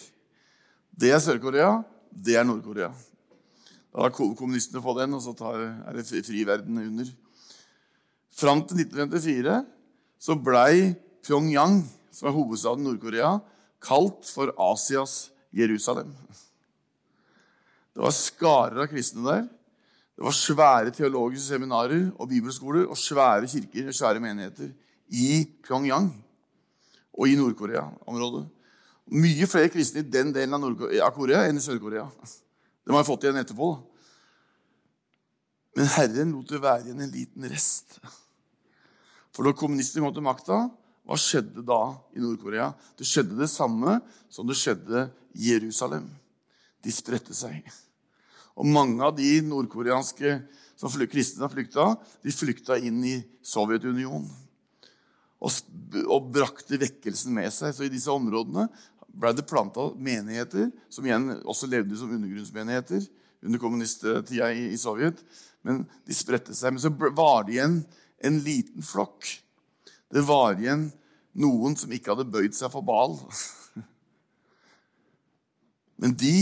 Det 0.98 1.12
er 1.14 1.22
Sør-Korea, 1.24 1.82
det 2.12 2.38
er 2.40 2.48
Nord-Korea. 2.48 2.90
Da 3.92 4.06
har 4.06 4.14
kommunistene 4.16 4.82
fått 4.84 5.02
den, 5.02 5.16
og 5.18 5.24
så 5.24 5.34
tar, 5.38 5.60
er 5.60 5.98
det 5.98 6.06
fri 6.08 6.44
verden 6.48 6.80
under. 6.82 7.12
Fram 8.38 8.64
til 8.70 8.84
1954 8.86 9.60
så 10.22 10.36
blei 10.38 10.96
Pyongyang, 11.26 11.82
som 12.14 12.30
er 12.30 12.36
hovedstaden 12.36 12.86
Nord-Korea, 12.88 13.38
kalt 13.84 14.30
for 14.32 14.54
Asias 14.72 15.28
Jerusalem. 15.54 16.12
Det 17.94 18.04
var 18.04 18.14
skarer 18.16 18.84
av 18.84 18.92
kristne 18.92 19.26
der. 19.26 19.46
Det 20.18 20.26
var 20.26 20.34
svære 20.34 20.92
teologiske 20.92 21.54
seminarer 21.54 22.08
og 22.18 22.30
bibelskoler 22.30 22.88
og 22.90 22.98
svære 22.98 23.46
kirker 23.46 23.92
og 23.92 23.94
svære 23.94 24.20
menigheter 24.20 24.72
i 25.14 25.46
Pyongyang 25.62 26.10
og 27.14 27.30
i 27.30 27.36
Nord-Korea-området. 27.38 28.48
Mye 29.14 29.48
flere 29.48 29.70
kristne 29.70 30.02
i 30.02 30.10
den 30.10 30.34
delen 30.34 30.58
av 30.58 31.14
Korea 31.14 31.46
enn 31.46 31.62
i 31.62 31.64
Sør-Korea. 31.64 32.10
Det 32.18 32.92
må 32.92 32.98
har 32.98 33.06
fått 33.08 33.28
igjen 33.28 33.38
etterpå. 33.44 33.70
Men 35.78 35.94
Herren 35.94 36.34
lot 36.34 36.50
det 36.50 36.66
være 36.66 36.88
igjen 36.88 37.06
en 37.06 37.14
liten 37.14 37.46
rest. 37.54 38.00
For 39.32 39.46
når 39.46 39.54
kommunistene 39.60 40.02
kom 40.02 40.18
til 40.18 40.26
makta, 40.26 40.62
hva 41.06 41.18
skjedde 41.22 41.62
da 41.62 41.82
i 42.18 42.24
Nord-Korea? 42.26 42.72
Det 42.98 43.06
skjedde 43.06 43.38
det 43.38 43.54
samme 43.54 44.00
som 44.34 44.50
det 44.50 44.58
skjedde 44.58 45.12
i 45.38 45.54
Jerusalem. 45.54 46.10
De 46.82 46.92
spredte 46.92 47.38
seg. 47.38 47.62
Og 48.58 48.66
mange 48.66 49.04
av 49.06 49.16
de 49.18 49.38
nordkoreanske 49.46 50.40
som 50.78 50.94
kristne 51.10 51.46
har 51.46 51.54
flykta, 51.54 51.94
de 52.26 52.34
flykta 52.34 52.78
inn 52.78 53.00
i 53.06 53.18
Sovjetunionen. 53.46 54.28
Og, 55.38 55.54
og, 56.08 56.32
brakte 56.34 56.80
vekkelsen 56.82 57.34
med 57.34 57.52
seg. 57.54 57.76
Så 57.76 57.86
i 57.86 57.94
disse 57.94 58.10
områdene 58.10 58.66
ble 59.18 59.34
det 59.38 59.46
planta 59.50 59.92
menigheter, 59.94 60.72
som 60.90 61.06
igjen 61.06 61.30
også 61.46 61.70
levde 61.70 61.98
som 61.98 62.14
undergrunnsmenigheter 62.14 63.06
under 63.46 63.62
kommunisttida 63.62 64.50
i, 64.54 64.72
i 64.74 64.80
Sovjet. 64.82 65.22
Men 65.66 65.84
de 66.08 66.18
spredte 66.18 66.58
seg. 66.58 66.74
Men 66.74 66.82
så 66.82 66.94
var 66.94 67.46
det 67.46 67.58
igjen 67.58 67.82
en 68.26 68.40
liten 68.46 68.86
flokk. 68.86 69.30
Det 70.14 70.24
var 70.26 70.58
igjen 70.58 70.90
noen 71.38 71.78
som 71.78 71.94
ikke 71.94 72.16
hadde 72.16 72.32
bøyd 72.34 72.58
seg 72.58 72.74
for 72.74 72.86
Bal. 72.86 73.20
Men 76.02 76.18
de 76.18 76.38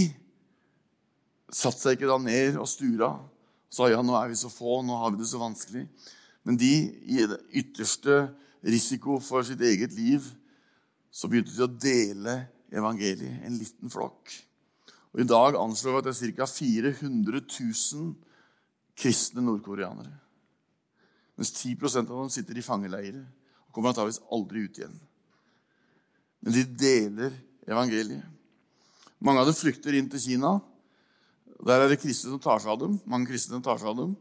satte 1.56 1.82
seg 1.82 1.98
ikke 1.98 2.10
da 2.10 2.20
ned 2.22 2.60
og 2.60 2.68
stura 2.70 3.14
og 3.16 3.32
sa 3.76 3.90
ja, 3.92 4.02
nå 4.04 4.16
er 4.16 4.32
vi 4.32 4.38
så 4.40 4.52
få, 4.52 4.80
nå 4.86 4.96
har 5.02 5.12
vi 5.12 5.20
det 5.20 5.28
så 5.28 5.40
vanskelig. 5.42 5.84
Men 6.48 6.58
de, 6.60 6.72
i 7.12 7.24
det 7.28 7.40
ytterste 7.60 8.22
risiko 8.66 9.18
for 9.24 9.44
sitt 9.44 9.62
eget 9.66 9.96
liv, 9.98 10.24
så 11.12 11.28
begynte 11.32 11.56
de 11.56 11.66
å 11.66 11.72
dele 11.72 12.36
evangeliet. 12.76 13.42
En 13.48 13.58
liten 13.60 13.92
flokk. 13.92 14.32
Og 15.16 15.24
I 15.24 15.28
dag 15.28 15.58
anslår 15.60 15.96
vi 15.96 16.00
at 16.02 16.08
det 16.08 16.14
er 16.14 16.36
ca. 16.38 16.48
400 16.52 17.42
000 17.42 18.14
kristne 19.00 19.44
nordkoreanere. 19.44 20.14
Mens 21.36 21.52
10% 21.56 22.08
av 22.08 22.22
dem 22.22 22.32
sitter 22.32 22.60
i 22.60 22.64
fangeleirer 22.64 23.24
og 23.24 23.76
kommer 23.76 23.92
antakeligvis 23.92 24.24
aldri 24.32 24.64
ut 24.64 24.80
igjen. 24.80 24.96
Men 26.44 26.56
de 26.56 26.64
deler 26.80 27.36
evangeliet. 27.68 28.24
Mange 29.20 29.42
av 29.42 29.50
dem 29.50 29.58
flykter 29.58 29.96
inn 29.98 30.08
til 30.12 30.22
Kina. 30.22 30.58
Der 31.64 31.86
er 31.86 31.92
det 31.92 32.02
kristne 32.02 32.34
som 32.34 32.42
tar 32.44 32.60
seg 32.60 32.74
av 32.74 32.82
dem. 32.82 33.00
Mange 33.08 33.30
kristne 33.30 33.62
tar 33.64 33.80
seg 33.80 33.94
av 33.94 34.00
dem. 34.02 34.16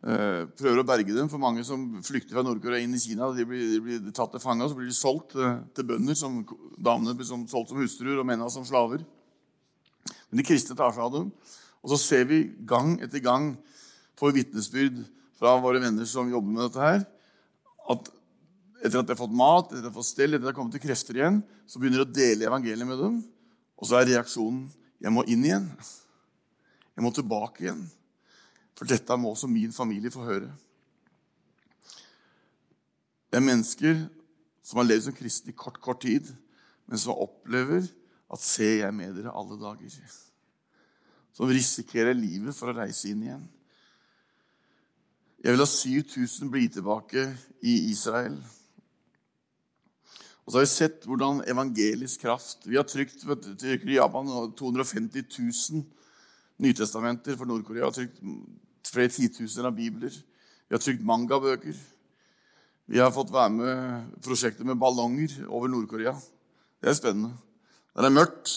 Eh, 0.00 0.46
prøver 0.56 0.80
å 0.80 0.86
berge 0.88 1.12
dem. 1.12 1.28
For 1.28 1.42
mange 1.42 1.64
som 1.66 1.84
flykter 2.06 2.36
fra 2.36 2.44
Nord-Korea 2.46 2.80
inn 2.80 2.96
i 2.96 3.02
Kina, 3.02 3.28
de 3.36 3.44
blir, 3.44 3.66
de 3.74 3.80
blir 3.84 4.12
tatt 4.16 4.32
til 4.32 4.42
fange 4.42 4.64
og 4.64 4.72
så 4.72 4.78
blir 4.78 4.88
de 4.88 4.96
solgt 4.96 5.36
eh, 5.36 5.58
til 5.76 5.88
bønder. 5.90 6.16
Som, 6.16 6.40
damene 6.80 7.16
blir 7.18 7.28
som, 7.28 7.44
solgt 7.50 7.74
som 7.74 7.82
hustruer 7.82 8.22
og 8.22 8.28
mennene 8.28 8.48
som 8.52 8.64
slaver. 8.68 9.04
Men 10.30 10.40
de 10.40 10.46
kristne 10.46 10.78
tar 10.78 10.94
seg 10.96 11.04
av 11.04 11.18
dem. 11.18 11.28
Og 11.84 11.92
så 11.92 12.00
ser 12.00 12.24
vi 12.30 12.44
gang 12.68 12.96
etter 13.04 13.22
gang 13.24 13.52
får 14.20 14.34
vitnesbyrd 14.36 15.00
fra 15.40 15.54
våre 15.60 15.80
venner 15.80 16.08
som 16.08 16.28
jobber 16.28 16.52
med 16.52 16.66
dette 16.66 16.82
her, 16.84 17.04
at 17.90 18.10
etter 18.80 19.00
at 19.00 19.08
de 19.08 19.14
har 19.14 19.20
fått 19.20 19.36
mat, 19.36 19.70
etter 19.70 19.80
at 19.80 19.86
de 19.86 19.88
har 19.88 19.96
fått 19.96 20.08
stell, 20.10 20.34
etter 20.34 20.42
at 20.42 20.48
de 20.48 20.50
har 20.52 20.56
kommet 20.56 20.76
til 20.76 20.84
krefter 20.84 21.16
igjen, 21.16 21.40
så 21.68 21.80
begynner 21.80 22.02
de 22.02 22.08
å 22.08 22.18
dele 22.18 22.48
evangeliet 22.48 22.88
med 22.88 23.00
dem. 23.00 23.16
Og 23.80 23.88
så 23.88 23.96
er 23.96 24.08
reaksjonen 24.12 24.68
'Jeg 25.00 25.12
må 25.12 25.24
inn 25.24 25.44
igjen'. 25.44 25.68
Jeg 27.00 27.06
må 27.06 27.14
tilbake 27.16 27.62
igjen. 27.64 27.86
For 28.76 28.84
dette 28.84 29.16
må 29.16 29.30
også 29.32 29.48
min 29.48 29.72
familie 29.72 30.10
få 30.12 30.20
høre. 30.20 30.50
Det 33.32 33.38
er 33.38 33.46
mennesker 33.46 34.02
som 34.60 34.82
har 34.82 34.84
levd 34.84 35.06
som 35.06 35.14
kristne 35.16 35.54
i 35.54 35.56
kort, 35.56 35.78
kort 35.80 36.02
tid, 36.04 36.26
men 36.84 37.00
som 37.00 37.16
opplever 37.16 37.86
at 38.28 38.42
'ser 38.44 38.84
jeg 38.84 38.94
med 38.94 39.16
dere 39.16 39.32
alle 39.32 39.56
dager'. 39.56 40.12
Som 41.32 41.48
risikerer 41.48 42.12
livet 42.12 42.54
for 42.54 42.68
å 42.68 42.76
reise 42.76 43.08
inn 43.08 43.22
igjen. 43.22 43.48
Jeg 45.40 45.52
vil 45.52 45.64
ha 45.64 45.66
7000 45.66 46.50
bli 46.50 46.68
tilbake 46.68 47.38
i 47.62 47.88
Israel. 47.90 48.36
Og 50.44 50.52
så 50.52 50.58
har 50.58 50.66
vi 50.66 50.66
sett 50.66 51.06
hvordan 51.06 51.48
evangelisk 51.48 52.20
kraft 52.20 52.66
Vi 52.66 52.76
har 52.76 52.84
trykt 52.84 53.24
i 53.88 53.94
Japan 53.96 54.52
250 54.52 55.24
000 55.38 55.84
Nytestamenter 56.60 57.38
for 57.38 57.48
Nord-Korea. 57.48 57.88
har 57.88 57.94
trykt 57.96 58.20
flere 58.90 59.12
titusener 59.12 59.70
av 59.70 59.76
bibler. 59.76 60.12
Vi 60.68 60.76
har 60.76 60.82
trykt 60.82 61.06
mangabøker. 61.06 61.76
Vi 62.90 62.98
har 62.98 63.12
fått 63.14 63.32
være 63.32 63.52
med 63.54 64.20
prosjektet 64.24 64.66
med 64.66 64.78
ballonger 64.80 65.32
over 65.48 65.70
Nord-Korea. 65.70 66.12
Det 66.82 66.90
er 66.90 66.98
spennende. 66.98 67.32
Det 67.96 68.06
er 68.06 68.14
mørkt, 68.14 68.52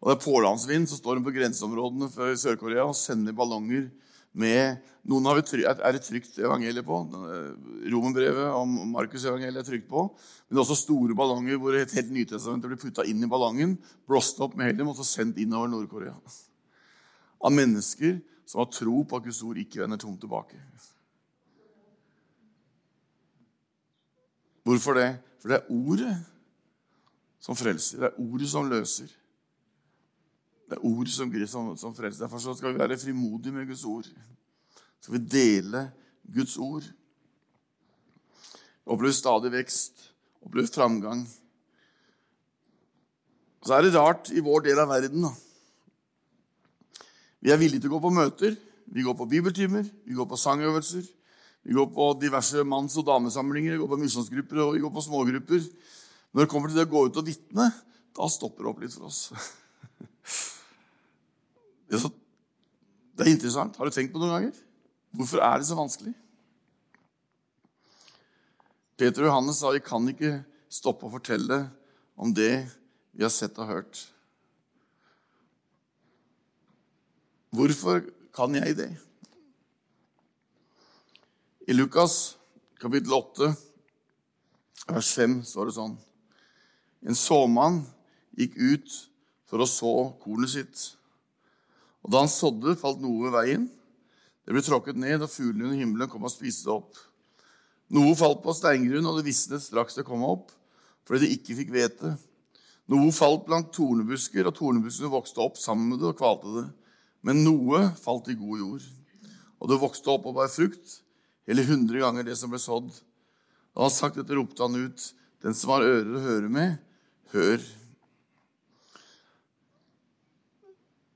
og 0.00 0.10
det 0.10 0.14
er 0.16 0.24
pålandsvind, 0.24 0.88
så 0.88 0.98
står 0.98 1.18
de 1.18 1.26
på 1.26 1.34
grenseområdene 1.34 2.08
for 2.12 2.34
Sør-Korea 2.38 2.86
og 2.88 2.96
sender 2.98 3.36
ballonger 3.36 3.88
med 4.32 4.80
Noen 5.10 5.26
har 5.26 5.40
vi 5.40 5.64
er 5.66 5.96
det 5.96 6.04
trygt 6.06 6.36
evangeliet 6.38 6.86
på. 6.86 7.00
Romerbrevet 7.90 8.54
om 8.54 8.76
Markus-evangeliet 8.92 9.64
er 9.64 9.66
trygt 9.66 9.88
på. 9.90 10.04
Men 10.46 10.54
det 10.54 10.60
er 10.60 10.62
også 10.62 10.78
store 10.78 11.16
ballonger 11.18 11.58
hvor 11.58 11.74
et 11.74 11.94
helt 11.98 12.14
Nytestament 12.14 12.62
blir 12.62 12.78
putta 12.78 13.02
inn 13.10 13.24
i 13.24 13.30
ballongen, 13.30 13.74
blåst 14.06 14.38
opp 14.40 14.54
med 14.54 14.70
helium 14.70 14.92
og 14.92 15.00
så 15.00 15.08
sendt 15.08 15.42
inn 15.42 15.58
over 15.58 15.72
Nord-Korea 15.72 16.14
av 17.42 17.52
mennesker 17.52 18.20
som 18.46 18.62
har 18.62 18.70
tro 18.72 19.02
på 19.04 19.18
at 19.18 19.26
Guds 19.26 19.42
ord 19.46 19.58
ikke 19.60 19.82
vender 19.82 20.00
tomt 20.00 20.20
tilbake. 20.22 20.58
Hvorfor 24.62 24.94
det? 24.98 25.08
For 25.42 25.50
det 25.50 25.58
er 25.58 25.72
ordet 25.74 26.12
som 27.42 27.58
frelser. 27.58 27.98
Det 27.98 28.10
er 28.12 28.20
ordet 28.22 28.50
som 28.50 28.68
løser. 28.70 29.10
Det 30.70 30.78
er 30.78 30.84
ordet 30.86 31.12
som, 31.12 31.32
som, 31.50 31.72
som 31.76 31.94
frelser. 31.96 32.24
Derfor 32.24 32.54
skal 32.54 32.72
vi 32.72 32.78
være 32.78 32.98
frimodige 32.98 33.54
med 33.54 33.66
Guds 33.66 33.84
ord. 33.84 34.06
Så 34.06 35.08
skal 35.08 35.18
vi 35.18 35.26
dele 35.26 35.86
Guds 36.34 36.56
ord. 36.56 36.86
Oppleve 38.86 39.14
stadig 39.14 39.52
vekst, 39.52 40.12
opplever 40.42 40.70
framgang. 40.74 41.26
Så 43.62 43.74
er 43.74 43.82
det 43.82 43.94
rart 43.94 44.30
i 44.34 44.42
vår 44.42 44.64
del 44.66 44.78
av 44.82 44.90
verden 44.90 45.26
da, 45.26 45.30
vi 47.42 47.50
er 47.50 47.58
villige 47.58 47.82
til 47.82 47.90
å 47.90 47.96
gå 47.96 48.04
på 48.06 48.14
møter, 48.14 48.54
vi 48.92 49.02
går 49.02 49.16
på 49.18 49.26
bibeltimer, 49.30 49.86
vi 50.06 50.14
går 50.14 50.28
på 50.30 50.38
sangøvelser. 50.38 51.02
Vi 51.62 51.74
går 51.74 51.86
på 51.94 52.08
diverse 52.18 52.64
manns- 52.66 52.96
og 52.98 53.06
damesamlinger, 53.06 53.76
vi 53.76 53.82
går 53.82 53.90
på 53.92 53.98
misjonsgrupper 54.00 54.62
og 54.64 54.72
vi 54.74 54.82
går 54.82 54.90
på 54.90 55.04
smågrupper. 55.04 55.62
Når 56.32 56.42
det 56.42 56.50
kommer 56.50 56.68
til 56.68 56.80
det 56.80 56.88
å 56.88 56.90
gå 56.90 57.04
ut 57.06 57.20
og 57.20 57.26
vitne, 57.26 57.68
da 58.12 58.28
stopper 58.28 58.64
det 58.64 58.70
opp 58.72 58.82
litt 58.82 58.96
for 58.96 59.10
oss. 59.10 59.20
Det 61.92 61.98
er, 61.98 62.00
så, 62.06 62.08
det 63.12 63.24
er 63.26 63.28
interessant. 63.34 63.74
Har 63.76 63.84
du 63.84 63.92
tenkt 63.92 64.14
på 64.14 64.20
det 64.22 64.24
noen 64.24 64.38
ganger? 64.38 64.60
Hvorfor 65.12 65.42
er 65.44 65.58
det 65.60 65.66
så 65.68 65.76
vanskelig? 65.76 66.14
Peter 68.96 69.26
og 69.26 69.28
Johannes 69.28 69.58
sa 69.60 69.74
vi 69.74 69.82
kan 69.84 70.08
ikke 70.08 70.30
stoppe 70.72 71.04
å 71.04 71.12
fortelle 71.12 71.58
om 72.16 72.32
det 72.32 72.64
vi 73.12 73.26
har 73.26 73.34
sett 73.34 73.60
og 73.60 73.68
hørt. 73.68 74.06
Hvorfor 77.52 78.00
kan 78.32 78.54
jeg 78.56 78.78
det? 78.78 78.88
I 81.68 81.74
Lukas 81.76 82.38
kapittel 82.80 83.12
8, 83.12 83.50
vers 84.88 85.10
5, 85.12 85.34
står 85.44 85.68
det 85.68 85.74
sånn 85.76 85.92
En 87.04 87.18
såmann 87.18 87.82
gikk 88.40 88.56
ut 88.56 88.96
for 89.52 89.60
å 89.60 89.68
så 89.68 89.92
kornet 90.24 90.54
sitt. 90.54 90.86
Og 92.00 92.14
da 92.14 92.24
han 92.24 92.32
sådde, 92.32 92.78
falt 92.80 93.04
noe 93.04 93.26
ved 93.26 93.36
veien. 93.36 93.68
Det 94.48 94.56
ble 94.56 94.64
tråkket 94.64 94.96
ned, 94.96 95.20
og 95.20 95.28
fuglene 95.28 95.68
under 95.68 95.82
himmelen 95.82 96.08
kom 96.08 96.24
og 96.24 96.32
spiste 96.32 96.70
det 96.70 96.76
opp. 96.78 96.96
Noe 97.92 98.16
falt 98.16 98.40
på 98.40 98.56
steingrunn, 98.56 99.12
og 99.12 99.20
det 99.20 99.28
visnet 99.28 99.60
straks 99.60 100.00
det 100.00 100.08
kom 100.08 100.24
opp. 100.24 100.56
fordi 101.04 101.26
de 101.26 101.34
ikke 101.36 101.58
fikk 101.58 101.70
hvete. 101.74 102.16
Noe 102.88 103.12
falt 103.12 103.44
blant 103.44 103.74
tornebusker, 103.76 104.46
og 104.48 104.56
tornebuskene 104.56 105.12
vokste 105.12 105.44
opp 105.44 105.60
sammen 105.60 105.90
med 105.90 106.00
det 106.00 106.14
og 106.14 106.16
kvalte 106.16 106.56
det. 106.56 106.70
Men 107.22 107.44
noe 107.46 107.84
falt 108.02 108.30
i 108.32 108.38
god 108.38 108.62
jord, 108.62 108.86
og 109.62 109.70
det 109.70 109.78
vokste 109.82 110.10
opp 110.10 110.26
og 110.26 110.36
bar 110.40 110.50
frukt, 110.50 110.98
hele 111.46 111.64
hundre 111.66 112.02
ganger 112.02 112.26
det 112.26 112.34
som 112.38 112.50
ble 112.50 112.58
sådd. 112.62 112.90
Da 113.72 113.86
han 113.86 113.94
sagt 113.94 114.18
dette, 114.18 114.34
ropte 114.34 114.64
han 114.64 114.74
ut, 114.78 115.06
den 115.42 115.54
som 115.58 115.74
har 115.74 115.86
ører 115.86 116.18
å 116.18 116.24
høre 116.24 116.50
med, 116.52 116.82
hør. 117.34 117.62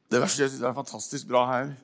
Det 0.07 0.23
verset 0.23 0.47
jeg 0.47 0.55
synes 0.55 0.71
er 0.71 0.79
fantastisk 0.79 1.29
bra 1.31 1.43
her, 1.51 1.75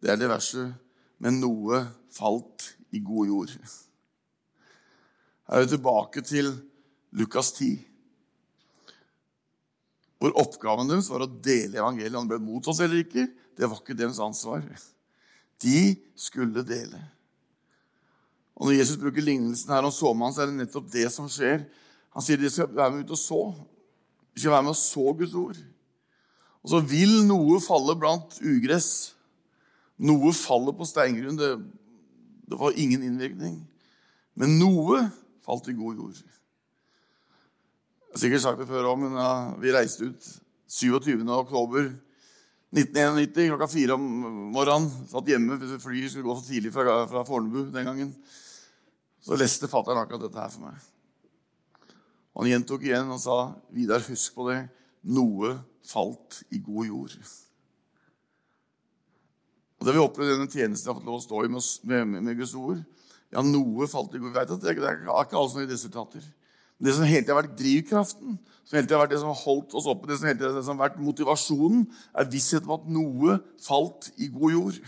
det 0.00 0.12
er 0.12 0.20
det 0.20 0.28
verset 0.30 0.76
men 1.20 1.40
noe 1.40 1.84
falt 2.16 2.72
i 2.96 3.00
god 3.04 3.28
jord. 3.28 3.52
Her 5.50 5.60
er 5.60 5.66
vi 5.66 5.72
tilbake 5.74 6.24
til 6.24 6.50
Lukas 7.16 7.52
10 7.58 7.76
hvor 10.20 10.36
oppgaven 10.36 10.90
deres 10.90 11.08
var 11.08 11.24
å 11.24 11.30
dele 11.40 11.80
evangeliet. 11.80 12.18
Om 12.18 12.28
det 12.28 12.36
ble 12.36 12.44
mottatt 12.44 12.82
eller 12.84 13.00
ikke, 13.00 13.24
det 13.56 13.68
var 13.68 13.80
ikke 13.80 13.96
deres 13.96 14.20
ansvar. 14.20 14.66
De 15.64 15.94
skulle 16.18 16.64
dele. 16.66 17.00
Og 18.60 18.68
Når 18.68 18.76
Jesus 18.76 19.00
bruker 19.00 19.24
lignelsen 19.24 19.72
her 19.72 19.86
om 19.88 19.94
såmannen, 19.94 20.36
så 20.36 20.44
er 20.44 20.50
det 20.50 20.58
nettopp 20.58 20.90
det 20.92 21.06
som 21.14 21.28
skjer. 21.32 21.64
Han 22.12 22.24
sier 22.24 22.40
de 22.40 22.50
skal 22.52 22.68
være 22.68 22.92
med 22.92 23.06
ut 23.06 23.14
og 23.16 23.20
så. 23.20 23.40
De 24.34 24.42
skal 24.42 24.52
være 24.52 24.66
med 24.66 24.74
og 24.74 24.80
så 24.80 25.04
Guds 25.16 25.36
ord. 25.40 25.62
Og 26.60 26.72
så 26.74 26.82
vil 26.84 27.14
noe 27.24 27.56
falle 27.64 27.96
blant 27.96 28.36
ugress. 28.44 28.90
Noe 29.96 30.34
faller 30.36 30.76
på 30.76 30.88
steingrunn. 30.88 31.40
Det, 31.40 31.54
det 32.52 32.60
var 32.60 32.76
ingen 32.76 33.06
innvirkning. 33.08 33.56
Men 34.36 34.58
noe 34.60 35.06
falt 35.46 35.72
i 35.72 35.76
god 35.76 35.96
jord. 36.02 36.20
Jeg 38.10 38.16
har 38.16 38.22
sikkert 38.24 38.42
sagt 38.42 38.58
det 38.58 38.66
før 38.66 38.88
òg, 38.90 38.96
men 38.98 39.12
ja, 39.14 39.32
vi 39.62 39.70
reiste 39.70 40.08
ut 40.10 40.24
27. 40.66 41.20
oktober 41.30 41.84
1991 42.74 43.52
klokka 43.52 43.68
fire 43.70 43.94
om 43.94 44.06
morgenen. 44.50 44.88
Satt 45.06 45.30
hjemme, 45.30 45.54
flyet 45.78 46.10
skulle 46.10 46.26
gå 46.26 46.34
så 46.34 46.48
tidlig 46.48 46.72
fra, 46.74 47.04
fra 47.06 47.22
Fornebu 47.28 47.68
den 47.70 47.86
gangen. 47.86 48.10
Så 49.22 49.38
leste 49.38 49.70
fatter'n 49.70 50.00
akkurat 50.02 50.24
dette 50.24 50.42
her 50.42 50.50
for 50.50 50.64
meg. 50.64 50.88
Og 52.34 52.42
Han 52.42 52.50
gjentok 52.50 52.88
igjen 52.88 53.14
og 53.14 53.22
sa, 53.22 53.38
'Vidar, 53.70 54.02
husk 54.02 54.34
på 54.34 54.48
det. 54.50 54.58
Noe 55.06 55.60
falt 55.86 56.42
i 56.50 56.58
god 56.58 56.90
jord.' 56.90 57.16
Og 59.78 59.86
Det 59.86 59.94
vi 59.94 60.02
opplevd 60.02 60.32
i 60.32 60.34
denne 60.34 60.50
tjenesten 60.50 60.90
jeg 60.90 60.90
har 60.90 60.98
fått 60.98 61.06
lov 61.06 61.22
å 61.22 61.28
stå 61.28 61.44
i 61.46 61.54
med, 61.54 61.62
med, 61.86 62.22
med 62.26 62.36
Guds 62.36 62.58
ord 62.58 62.82
Ja, 63.30 63.40
noe 63.40 63.86
falt 63.86 64.14
i 64.14 64.18
god 64.18 64.32
jord. 64.34 64.38
Vet 64.40 64.50
at 64.50 64.66
det, 64.66 64.76
det 64.82 64.90
er 64.90 64.98
ikke 65.06 65.38
alle 65.38 65.50
som 65.54 65.62
gir 65.62 65.70
resultater. 65.70 66.26
Det 66.80 66.94
som 66.96 67.04
hele 67.04 67.22
tiden 67.22 67.34
har 67.34 67.42
vært 67.42 67.58
drivkraften, 67.58 68.38
som 68.64 68.76
hele 68.76 68.86
tiden 68.86 68.96
har 68.96 69.04
vært 69.04 69.12
det 69.12 69.20
som 69.20 69.32
har 69.32 69.40
holdt 69.42 69.74
oss 69.76 69.88
oppe, 69.90 70.08
det 70.08 70.16
som 70.18 70.30
hele 70.30 70.40
tiden 70.40 70.68
har 70.72 70.80
vært 70.80 71.00
motivasjonen, 71.02 71.86
er 72.16 72.28
visshet 72.32 72.66
om 72.68 72.76
at 72.78 72.88
noe 72.88 73.38
falt 73.60 74.10
i 74.16 74.30
god 74.32 74.54
jord. 74.56 74.78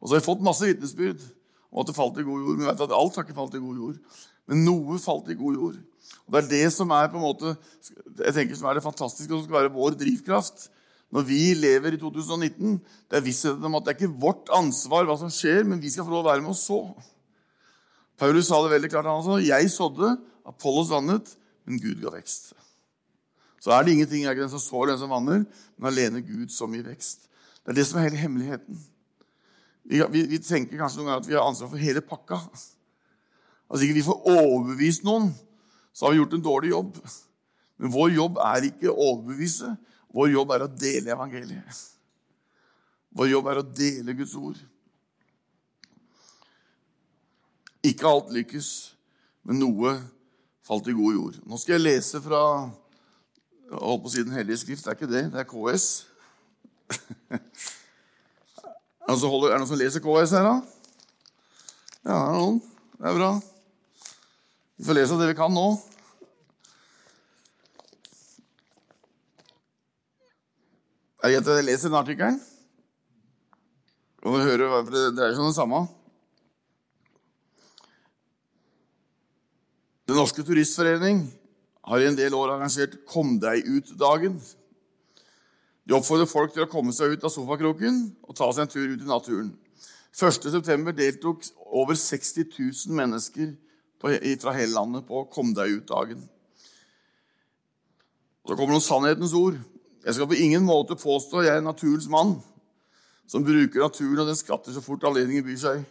Og 0.00 0.08
så 0.08 0.16
har 0.16 0.22
vi 0.22 0.28
fått 0.28 0.46
masse 0.46 0.66
vitnesbyrd 0.66 1.22
om 1.70 1.82
at 1.82 1.90
det 1.90 1.96
falt 1.96 2.18
i 2.18 2.26
god 2.26 2.42
jord. 2.42 2.56
Men 2.56 2.64
vi 2.64 2.70
vet 2.70 2.86
at 2.86 2.96
alt 2.98 3.18
har 3.18 3.26
ikke 3.26 3.38
falt 3.38 3.54
i 3.58 3.62
god 3.62 3.82
jord. 3.82 4.22
Men 4.46 4.64
noe 4.66 4.98
falt 5.02 5.30
i 5.30 5.38
god 5.38 5.60
jord. 5.60 5.78
Og 6.26 6.34
Det 6.34 6.40
er 6.42 6.50
det 6.50 6.72
som 6.74 6.90
er 6.94 7.10
på 7.10 7.18
en 7.20 7.26
måte, 7.26 7.54
jeg 8.18 8.34
tenker 8.34 8.58
som 8.58 8.68
er 8.70 8.78
det 8.78 8.86
fantastiske, 8.86 9.30
og 9.30 9.40
som 9.40 9.46
skal 9.46 9.60
være 9.60 9.74
vår 9.74 9.98
drivkraft 10.00 10.70
når 11.14 11.26
vi 11.28 11.42
lever 11.54 11.94
i 11.94 12.00
2019. 12.00 12.78
Det 13.10 13.18
er 13.18 13.24
vissheten 13.24 13.66
om 13.68 13.76
at 13.78 13.86
det 13.86 13.92
er 13.92 13.98
ikke 14.00 14.22
vårt 14.24 14.50
ansvar 14.54 15.06
hva 15.06 15.14
som 15.20 15.30
skjer, 15.30 15.62
men 15.68 15.82
vi 15.82 15.92
skal 15.92 16.06
få 16.06 16.12
lov 16.12 16.24
å 16.24 16.30
være 16.32 16.42
med 16.42 16.54
og 16.54 16.58
så. 16.58 16.80
Paulus 18.18 18.48
sa 18.48 18.58
det 18.64 18.72
veldig 18.72 18.90
klart. 18.90 19.06
han 19.06 19.22
sa, 19.22 19.38
Jeg 19.38 19.70
sådde, 19.70 20.16
Apollos 20.46 20.92
vannet, 20.92 21.32
men 21.66 21.80
Gud 21.82 22.00
ga 22.02 22.12
vekst. 22.14 22.52
Så 23.62 23.72
er 23.74 23.82
det 23.82 23.96
ingenting 23.96 24.22
jeg 24.22 24.38
den 24.38 24.50
som 24.52 24.62
sår, 24.62 24.92
den 24.92 25.00
som 25.00 25.10
vanner, 25.10 25.42
men 25.74 25.90
alene 25.90 26.22
Gud 26.22 26.52
som 26.54 26.74
gir 26.74 26.86
vekst. 26.86 27.26
Det 27.64 27.72
er 27.72 27.80
det 27.80 27.86
som 27.88 27.98
er 27.98 28.06
hele 28.06 28.20
hemmeligheten. 28.20 28.78
Vi, 29.86 29.98
vi, 30.12 30.22
vi 30.30 30.38
tenker 30.42 30.78
kanskje 30.78 31.00
noen 31.00 31.10
ganger 31.10 31.24
at 31.24 31.28
vi 31.30 31.34
har 31.34 31.46
ansvar 31.46 31.70
for 31.72 31.82
hele 31.82 32.02
pakka. 32.02 32.38
Altså 33.66 33.82
ikke 33.82 33.98
vi 33.98 34.06
får 34.06 34.30
overbevist 34.30 35.06
noen, 35.06 35.32
så 35.90 36.06
har 36.06 36.14
vi 36.14 36.20
gjort 36.20 36.36
en 36.38 36.46
dårlig 36.46 36.70
jobb. 36.70 37.00
Men 37.82 37.92
vår 37.92 38.14
jobb 38.14 38.40
er 38.44 38.70
ikke 38.70 38.90
å 38.92 38.96
overbevise. 39.10 39.72
Vår 40.14 40.30
jobb 40.32 40.54
er 40.54 40.64
å 40.64 40.70
dele 40.70 41.14
evangeliet. 41.14 41.82
Vår 43.16 43.30
jobb 43.32 43.50
er 43.50 43.60
å 43.60 43.66
dele 43.66 44.14
Guds 44.16 44.34
ord. 44.38 44.58
Ikke 47.86 48.10
alt 48.10 48.32
lykkes, 48.34 48.70
men 49.46 49.60
noe 49.62 49.94
falt 50.66 50.88
i 50.90 50.96
god 50.96 51.14
jord. 51.14 51.38
Nå 51.46 51.58
skal 51.60 51.76
jeg 51.76 51.86
lese 51.86 52.20
fra 52.24 52.42
holdt 53.70 54.04
på 54.04 54.10
å 54.10 54.12
si 54.12 54.24
Den 54.24 54.36
hellige 54.36 54.62
skrift. 54.62 54.84
Det 54.84 54.92
er 54.92 54.98
ikke 54.98 55.10
det, 55.10 55.24
det 55.34 55.42
er 55.42 55.50
KS. 55.50 55.86
er, 59.06 59.14
det 59.14 59.58
noen 59.58 59.68
som 59.70 59.80
leser 59.80 60.02
KS 60.04 60.34
her, 60.38 60.46
da? 60.46 60.56
Ja, 62.06 62.14
det 62.14 62.22
er 62.22 62.40
noen. 62.40 62.58
Det 62.96 63.10
er 63.10 63.18
bra. 63.18 63.30
Vi 64.76 64.86
får 64.86 64.98
lese 64.98 65.18
det 65.20 65.30
vi 65.32 65.38
kan 65.38 65.54
nå. 65.54 65.68
Er 71.24 71.32
det 71.32 71.38
greit 71.40 71.48
at 71.48 71.58
jeg 71.58 71.66
leser 71.66 71.90
den 71.90 71.98
artikkelen? 71.98 72.36
Det 74.26 74.30
er 74.34 75.30
seg 75.30 75.38
sånn 75.38 75.50
det 75.50 75.56
samme. 75.56 75.80
Den 80.06 80.20
norske 80.20 80.44
turistforening 80.46 81.24
har 81.86 82.02
i 82.02 82.06
en 82.06 82.18
del 82.18 82.34
år 82.34 82.52
arrangert 82.54 82.94
Kom 83.10 83.36
deg 83.42 83.66
ut-dagen. 83.66 84.38
De 85.86 85.94
oppfordrer 85.94 86.30
folk 86.30 86.54
til 86.54 86.62
å 86.62 86.70
komme 86.70 86.94
seg 86.94 87.16
ut 87.16 87.26
av 87.26 87.32
sofakroken 87.34 87.98
og 88.26 88.36
ta 88.38 88.48
seg 88.54 88.66
en 88.66 88.70
tur 88.70 88.92
ut 88.92 89.02
i 89.02 89.08
naturen. 89.08 89.50
1.9. 90.16 90.94
deltok 90.96 91.42
over 91.66 91.98
60 91.98 92.46
000 92.54 92.96
mennesker 92.96 93.52
fra 94.00 94.54
hele 94.54 94.72
landet 94.72 95.06
på 95.08 95.24
Kom 95.34 95.50
deg 95.54 95.80
ut-dagen. 95.80 96.22
Så 98.46 98.54
kommer 98.54 98.76
noen 98.76 98.84
sannhetens 98.84 99.34
ord. 99.34 99.58
Jeg 100.06 100.14
skal 100.14 100.30
på 100.30 100.38
ingen 100.38 100.62
måte 100.62 100.94
påstå 100.94 101.42
jeg 101.42 101.58
er 101.58 101.66
naturens 101.66 102.06
mann, 102.06 102.36
som 103.26 103.42
bruker 103.42 103.82
naturen 103.82 104.22
og 104.22 104.30
den 104.30 104.38
skatter 104.38 104.70
så 104.70 104.82
fort 104.84 105.02
anledningen 105.08 105.44
byr 105.46 105.58
seg. 105.58 105.82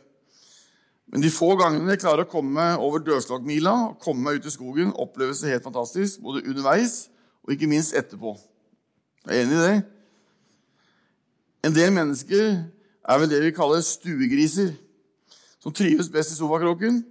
Men 1.11 1.21
de 1.21 1.31
få 1.31 1.51
gangene 1.59 1.93
jeg 1.93 2.01
klarer 2.01 2.25
å 2.25 2.29
komme 2.29 2.63
over 2.81 3.03
Dørslagmila, 3.05 3.95
komme 4.01 4.25
meg 4.25 4.39
ut 4.39 4.47
i 4.49 4.53
skogen, 4.53 4.93
oppleves 4.97 5.43
det 5.43 5.53
helt 5.53 5.67
fantastisk, 5.67 6.19
både 6.25 6.43
underveis 6.49 7.05
og 7.45 7.53
ikke 7.53 7.69
minst 7.69 7.93
etterpå. 7.95 8.33
Jeg 9.25 9.37
er 9.37 9.45
enig 9.45 9.57
i 9.57 9.65
det. 9.65 9.75
En 11.65 11.73
del 11.73 11.93
mennesker 11.93 12.47
er 13.05 13.21
vel 13.21 13.29
det 13.29 13.41
vi 13.41 13.53
kaller 13.55 13.83
stuegriser, 13.85 14.73
som 15.61 15.73
trives 15.73 16.09
best 16.13 16.33
i 16.33 16.37
sofakroken. 16.37 17.03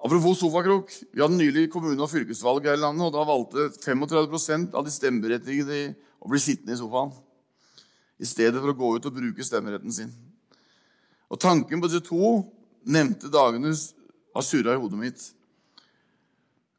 Apropos 0.00 0.38
sofakrok. 0.40 0.90
Vi 1.12 1.20
hadde 1.20 1.36
nylig 1.36 1.68
kommune- 1.70 2.02
og 2.02 2.10
fylkesvalg 2.10 2.64
her 2.64 2.78
i 2.78 2.80
landet, 2.80 3.04
og 3.04 3.12
da 3.12 3.26
valgte 3.28 3.68
35% 3.84 4.74
av 4.74 4.86
de 4.86 4.94
stemmeberettigede 4.94 5.80
å 6.20 6.30
bli 6.30 6.40
sittende 6.40 6.74
i 6.74 6.80
sofaen 6.80 7.12
i 8.20 8.28
stedet 8.28 8.60
for 8.60 8.72
å 8.72 8.76
gå 8.76 8.94
ut 8.96 9.06
og 9.08 9.16
bruke 9.16 9.44
stemmeretten 9.44 9.92
sin. 9.92 10.10
Og 11.30 11.40
Tanken 11.40 11.80
på 11.80 11.88
disse 11.88 12.04
to 12.04 12.42
nevnte 12.84 13.30
dagene 13.32 13.72
har 14.34 14.46
surra 14.46 14.76
i 14.76 14.80
hodet 14.80 15.00
mitt. 15.00 15.24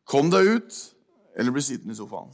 Kom 0.08 0.32
deg 0.32 0.48
ut, 0.58 0.80
eller 1.38 1.54
bli 1.56 1.64
sittende 1.64 1.96
i 1.96 2.00
sofaen. 2.00 2.32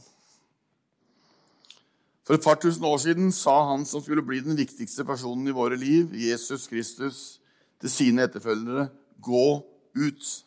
For 2.26 2.36
et 2.36 2.44
par 2.44 2.58
tusen 2.60 2.84
år 2.84 2.98
siden 3.00 3.30
sa 3.32 3.54
han 3.70 3.86
som 3.88 4.02
skulle 4.04 4.24
bli 4.26 4.42
den 4.44 4.58
viktigste 4.58 5.06
personen 5.08 5.48
i 5.48 5.54
våre 5.56 5.78
liv, 5.80 6.12
Jesus 6.12 6.66
Kristus, 6.68 7.40
til 7.80 7.90
sine 7.90 8.26
etterfølgere, 8.26 8.88
'Gå 9.22 9.64
ut'. 9.96 10.44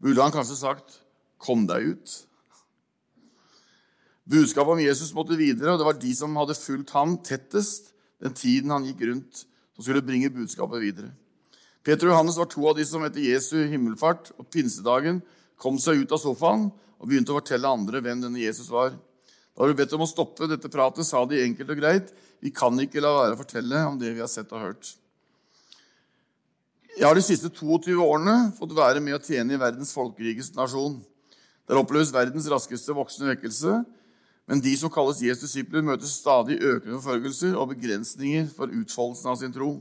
Burde 0.00 0.22
han 0.22 0.32
kanskje 0.32 0.56
sagt 0.56 1.00
'Kom 1.38 1.66
deg 1.66 1.96
ut'? 1.96 2.26
Budskapet 4.30 4.72
om 4.72 4.78
Jesus 4.80 5.12
måtte 5.14 5.36
videre, 5.36 5.72
og 5.72 5.78
det 5.78 5.86
var 5.86 5.98
de 6.00 6.14
som 6.14 6.36
hadde 6.36 6.54
fulgt 6.54 6.90
ham 6.90 7.18
tettest 7.18 7.92
den 8.22 8.32
tiden 8.32 8.70
han 8.70 8.84
gikk 8.84 9.02
rundt, 9.10 9.46
som 9.74 9.82
skulle 9.84 10.02
bringe 10.02 10.30
budskapet 10.30 10.80
videre. 10.80 11.10
Peter 11.84 12.08
og 12.08 12.14
Johannes 12.14 12.38
var 12.40 12.48
to 12.48 12.62
av 12.70 12.78
de 12.78 12.84
som 12.88 13.02
etter 13.04 13.20
Jesu 13.20 13.58
himmelfart 13.68 14.30
og 14.38 14.48
pinsedagen 14.48 15.20
kom 15.60 15.76
seg 15.80 16.00
ut 16.00 16.14
av 16.16 16.22
sofaen 16.22 16.70
og 16.72 17.10
begynte 17.10 17.34
å 17.34 17.36
fortelle 17.36 17.68
andre 17.68 18.00
hvem 18.00 18.22
denne 18.24 18.40
Jesus 18.40 18.70
var. 18.72 18.94
Da 19.54 19.68
vi 19.68 19.76
bedt 19.76 19.92
om 19.94 20.02
å 20.02 20.08
stoppe 20.08 20.48
dette 20.48 20.70
pratet, 20.72 21.04
sa 21.06 21.20
de 21.28 21.42
enkelt 21.44 21.70
og 21.70 21.78
greit. 21.78 22.08
Vi 22.40 22.50
kan 22.54 22.74
ikke 22.80 23.04
la 23.04 23.12
være 23.18 23.36
å 23.36 23.40
fortelle 23.42 23.84
om 23.86 24.00
det 24.00 24.14
vi 24.16 24.24
har 24.24 24.32
sett 24.32 24.50
og 24.56 24.64
hørt. 24.64 24.94
Jeg 26.94 27.04
har 27.04 27.18
de 27.18 27.26
siste 27.26 27.50
22 27.52 27.98
årene 28.00 28.52
fått 28.56 28.74
være 28.74 29.02
med 29.04 29.18
å 29.18 29.22
tjene 29.22 29.54
i 29.54 29.60
verdens 29.60 29.92
folkerikeste 29.94 30.56
nasjon. 30.56 30.96
Der 31.68 31.80
oppleves 31.80 32.14
verdens 32.14 32.48
raskeste 32.50 32.96
voksende 32.96 33.34
vekkelse. 33.34 33.82
Men 34.48 34.60
de 34.64 34.72
som 34.76 34.92
kalles 34.92 35.22
Jesu 35.24 35.44
disipler, 35.44 35.84
møter 35.84 36.08
stadig 36.08 36.60
økende 36.60 36.96
forfølgelser 36.96 37.56
og 37.58 37.74
begrensninger 37.76 38.48
for 38.56 38.72
utfoldelsen 38.72 39.32
av 39.32 39.40
sin 39.40 39.52
tro. 39.54 39.76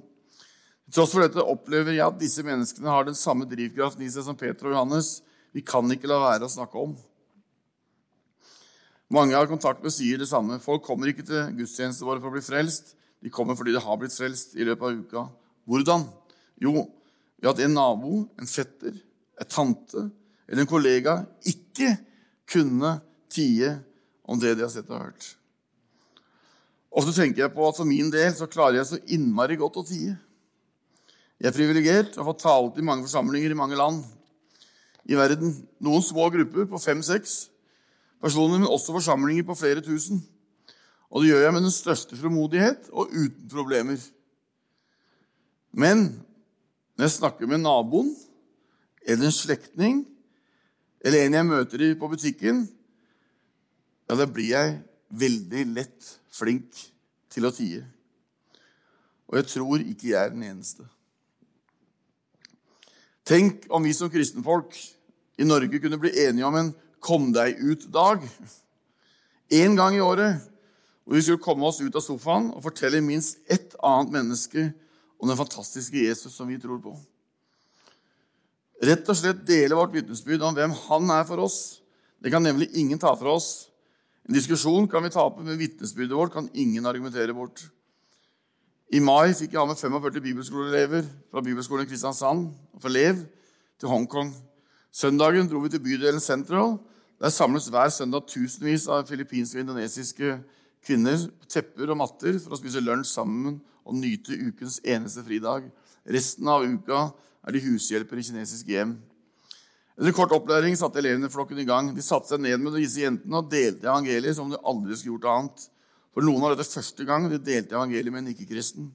Tross 0.93 1.13
for 1.15 1.23
dette 1.25 1.41
opplever 1.41 1.95
jeg 1.95 2.05
at 2.05 2.19
disse 2.21 2.43
menneskene 2.45 2.91
har 2.91 3.07
den 3.07 3.17
samme 3.17 3.47
drivkraften 3.49 4.05
i 4.05 4.11
seg 4.13 4.27
som 4.27 4.37
Peter 4.37 4.69
og 4.69 4.75
Johannes. 4.75 5.23
Vi 5.53 5.63
kan 5.65 5.89
ikke 5.89 6.09
la 6.09 6.19
være 6.21 6.45
å 6.45 6.53
snakke 6.53 6.77
om. 6.77 6.93
Mange 9.13 9.33
jeg 9.33 9.41
har 9.41 9.49
kontakt 9.49 9.81
med, 9.81 9.93
sier 9.93 10.21
det 10.21 10.29
samme. 10.29 10.59
Folk 10.61 10.85
kommer 10.85 11.09
ikke 11.09 11.25
til 11.25 11.49
gudstjeneste 11.57 12.05
våre 12.05 12.21
for 12.21 12.29
å 12.29 12.35
bli 12.35 12.45
frelst. 12.45 12.93
De 13.25 13.31
kommer 13.33 13.57
fordi 13.57 13.73
de 13.73 13.81
har 13.81 13.97
blitt 13.97 14.13
frelst 14.13 14.53
i 14.57 14.65
løpet 14.67 14.85
av 14.85 14.99
uka. 15.01 15.23
Hvordan? 15.69 16.05
Jo, 16.61 16.85
ved 17.41 17.49
at 17.53 17.61
en 17.65 17.73
nabo, 17.77 18.23
en 18.37 18.49
fetter, 18.49 18.97
en 19.41 19.49
tante 19.49 20.03
eller 20.45 20.63
en 20.63 20.69
kollega 20.69 21.15
ikke 21.49 21.95
kunne 22.49 22.99
tie 23.33 23.71
om 24.29 24.37
det 24.41 24.53
de 24.57 24.65
har 24.65 24.71
sett 24.73 24.91
og 24.91 25.07
hørt. 25.07 25.31
Ofte 26.93 27.15
tenker 27.15 27.47
jeg 27.47 27.55
på 27.55 27.65
at 27.65 27.79
for 27.79 27.89
min 27.89 28.11
del 28.13 28.29
så 28.37 28.45
klarer 28.45 28.77
jeg 28.81 28.89
så 28.91 29.01
innmari 29.15 29.57
godt 29.57 29.81
å 29.81 29.85
tie. 29.87 30.13
Jeg 31.43 31.49
er 31.51 31.55
privilegert 31.57 32.13
og 32.13 32.21
har 32.21 32.27
fått 32.29 32.45
talt 32.45 32.77
i 32.79 32.85
mange 32.87 33.03
forsamlinger 33.03 33.51
i 33.51 33.57
mange 33.59 33.75
land 33.75 33.97
i 35.11 35.17
verden. 35.19 35.49
Noen 35.83 36.05
små 36.05 36.29
grupper 36.31 36.69
på 36.71 36.79
fem-seks 36.79 37.33
personer, 38.23 38.61
men 38.61 38.69
også 38.71 38.95
forsamlinger 38.95 39.43
på 39.49 39.57
flere 39.59 39.83
tusen. 39.83 40.21
Og 41.11 41.19
det 41.19 41.33
gjør 41.33 41.43
jeg 41.43 41.55
med 41.57 41.65
den 41.65 41.75
største 41.75 42.15
fremodighet 42.15 42.87
og 42.95 43.11
uten 43.11 43.49
problemer. 43.51 43.99
Men 45.75 46.05
når 46.95 47.09
jeg 47.09 47.15
snakker 47.17 47.51
med 47.51 47.65
naboen 47.65 48.15
eller 49.03 49.27
en 49.27 49.35
slektning 49.35 50.01
eller 51.03 51.25
en 51.25 51.39
jeg 51.41 51.49
møter 51.51 51.85
på 51.99 52.07
butikken, 52.07 52.63
ja, 54.07 54.15
da 54.15 54.31
blir 54.31 54.53
jeg 54.55 54.79
veldig 55.11 55.67
lett 55.75 56.13
flink 56.31 56.85
til 57.35 57.51
å 57.51 57.51
tie. 57.51 57.83
Og 59.27 59.41
jeg 59.41 59.51
tror 59.57 59.83
ikke 59.83 60.13
jeg 60.13 60.21
er 60.23 60.31
den 60.31 60.47
eneste. 60.47 60.87
Tenk 63.23 63.69
om 63.71 63.83
vi 63.83 63.93
som 63.95 64.11
kristenfolk 64.11 64.75
i 65.39 65.45
Norge 65.47 65.79
kunne 65.79 65.99
bli 65.99 66.11
enige 66.25 66.47
om 66.47 66.57
en 66.59 66.73
kom 67.03 67.29
deg 67.35 67.59
ut-dag. 67.59 68.23
En 69.53 69.77
gang 69.79 69.95
i 69.95 70.03
året 70.03 70.43
hvor 71.03 71.17
vi 71.17 71.23
skulle 71.23 71.43
komme 71.43 71.67
oss 71.67 71.81
ut 71.83 71.95
av 71.95 72.03
sofaen 72.03 72.49
og 72.53 72.63
fortelle 72.63 73.01
minst 73.03 73.39
ett 73.51 73.75
annet 73.83 74.11
menneske 74.15 74.69
om 75.19 75.31
den 75.31 75.39
fantastiske 75.39 76.03
Jesus 76.03 76.35
som 76.35 76.51
vi 76.51 76.59
tror 76.59 76.79
på. 76.83 76.95
Rett 78.83 79.07
og 79.07 79.15
slett 79.15 79.45
dele 79.47 79.77
vårt 79.79 79.93
vitnesbyrd 79.95 80.43
om 80.43 80.55
hvem 80.57 80.75
han 80.87 81.11
er 81.15 81.23
for 81.27 81.43
oss. 81.43 81.79
Det 82.19 82.31
kan 82.31 82.43
nemlig 82.43 82.71
ingen 82.75 82.99
ta 82.99 83.13
fra 83.15 83.35
oss. 83.37 83.69
En 84.27 84.35
diskusjon 84.35 84.87
kan 84.91 85.03
vi 85.03 85.11
tape, 85.11 85.43
men 85.43 85.59
vitnesbyrdet 85.59 86.15
vårt 86.15 86.35
kan 86.35 86.49
ingen 86.53 86.87
argumentere 86.87 87.35
bort. 87.35 87.63
I 88.93 88.99
mai 89.01 89.31
fikk 89.33 89.55
jeg 89.55 89.57
ha 89.57 89.65
med 89.65 89.79
45 89.79 90.21
bibelskoleelever 90.21 91.05
fra 91.33 91.41
bibelskolen 91.41 91.87
i 91.87 91.89
Kristiansand 91.89 92.43
og 92.75 92.81
fra 92.83 92.91
Lev 92.93 93.23
til 93.81 93.89
Hongkong. 93.89 94.29
Søndagen 94.93 95.47
dro 95.49 95.63
vi 95.63 95.71
til 95.73 95.81
bydelen 95.81 96.21
Central. 96.21 96.75
Der 97.17 97.33
samles 97.33 97.71
hver 97.73 97.89
søndag 97.89 98.27
tusenvis 98.29 98.85
av 98.85 99.07
filippinske 99.09 99.57
og 99.57 99.65
indonesiske 99.65 100.35
kvinner 100.85 101.25
på 101.25 101.49
tepper 101.49 101.89
og 101.89 101.99
matter 102.03 102.37
for 102.43 102.53
å 102.53 102.61
spise 102.61 102.83
lunsj 102.85 103.15
sammen 103.15 103.57
og 103.81 103.97
nyte 103.97 104.37
ukens 104.37 104.77
eneste 104.85 105.25
fridag. 105.25 105.65
Resten 106.05 106.53
av 106.53 106.61
uka 106.61 107.07
er 107.47 107.57
de 107.57 107.65
hushjelper 107.65 108.21
i 108.21 108.29
kinesiske 108.29 108.77
hjem. 108.77 108.93
Etter 109.97 110.13
kort 110.13 110.37
opplæring 110.37 110.77
satte 110.77 111.01
elevene 111.01 111.33
flokken 111.33 111.65
i 111.65 111.65
gang. 111.65 111.95
De 111.97 112.05
satte 112.05 112.29
seg 112.29 112.45
ned 112.45 112.61
med 112.61 112.77
disse 112.77 113.01
jentene 113.01 113.41
og 113.41 113.49
delte 113.49 113.89
evangeliet 113.89 114.37
som 114.37 114.53
de 114.53 114.61
aldri 114.61 115.01
skulle 115.01 115.17
gjort 115.17 115.31
annet. 115.33 115.69
For 116.13 116.25
noen 116.25 116.45
av 116.45 116.53
dette 116.53 116.69
første 116.69 117.05
gang 117.07 117.25
de 117.31 117.41
delte 117.41 117.75
evangeliet 117.75 118.13
med 118.13 118.23
en 118.23 118.33
ikke-kristen. 118.33 118.91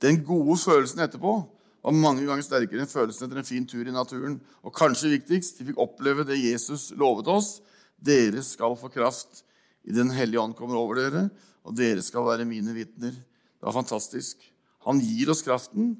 Den 0.00 0.22
gode 0.24 0.56
følelsen 0.62 1.02
etterpå 1.04 1.34
var 1.80 1.96
mange 1.96 2.24
ganger 2.28 2.44
sterkere 2.44 2.84
enn 2.84 2.90
følelsen 2.90 3.26
etter 3.26 3.40
en 3.40 3.48
fin 3.48 3.66
tur 3.68 3.84
i 3.84 3.94
naturen. 3.94 4.38
Og 4.64 4.74
kanskje 4.76 5.12
viktigst, 5.14 5.60
de 5.60 5.68
fikk 5.68 5.80
oppleve 5.80 6.24
det 6.28 6.40
Jesus 6.40 6.90
lovet 6.96 7.28
oss. 7.28 7.58
Dere 8.00 8.42
skal 8.44 8.76
få 8.80 8.88
kraft 8.92 9.44
i 9.84 9.92
Den 9.96 10.12
hellige 10.12 10.40
ånd 10.40 10.56
kommer 10.56 10.76
over 10.76 10.98
dere, 11.00 11.22
og 11.64 11.76
dere 11.76 12.02
skal 12.04 12.26
være 12.26 12.48
mine 12.48 12.74
vitner. 12.76 13.14
Det 13.16 13.64
var 13.64 13.76
fantastisk. 13.76 14.42
Han 14.84 15.00
gir 15.00 15.32
oss 15.32 15.44
kraften, 15.44 15.94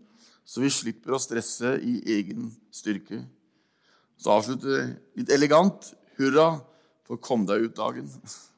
så 0.44 0.60
vi 0.60 0.72
slipper 0.72 1.16
å 1.16 1.20
stresse 1.20 1.76
i 1.84 1.98
egen 2.16 2.50
styrke. 2.72 3.22
Så 4.20 4.32
avslutter 4.36 4.76
det 4.76 4.84
litt 5.20 5.32
elegant. 5.32 5.92
Hurra 6.20 6.60
for 7.08 7.20
kom 7.24 7.46
deg 7.48 7.70
ut-dagen. 7.70 8.08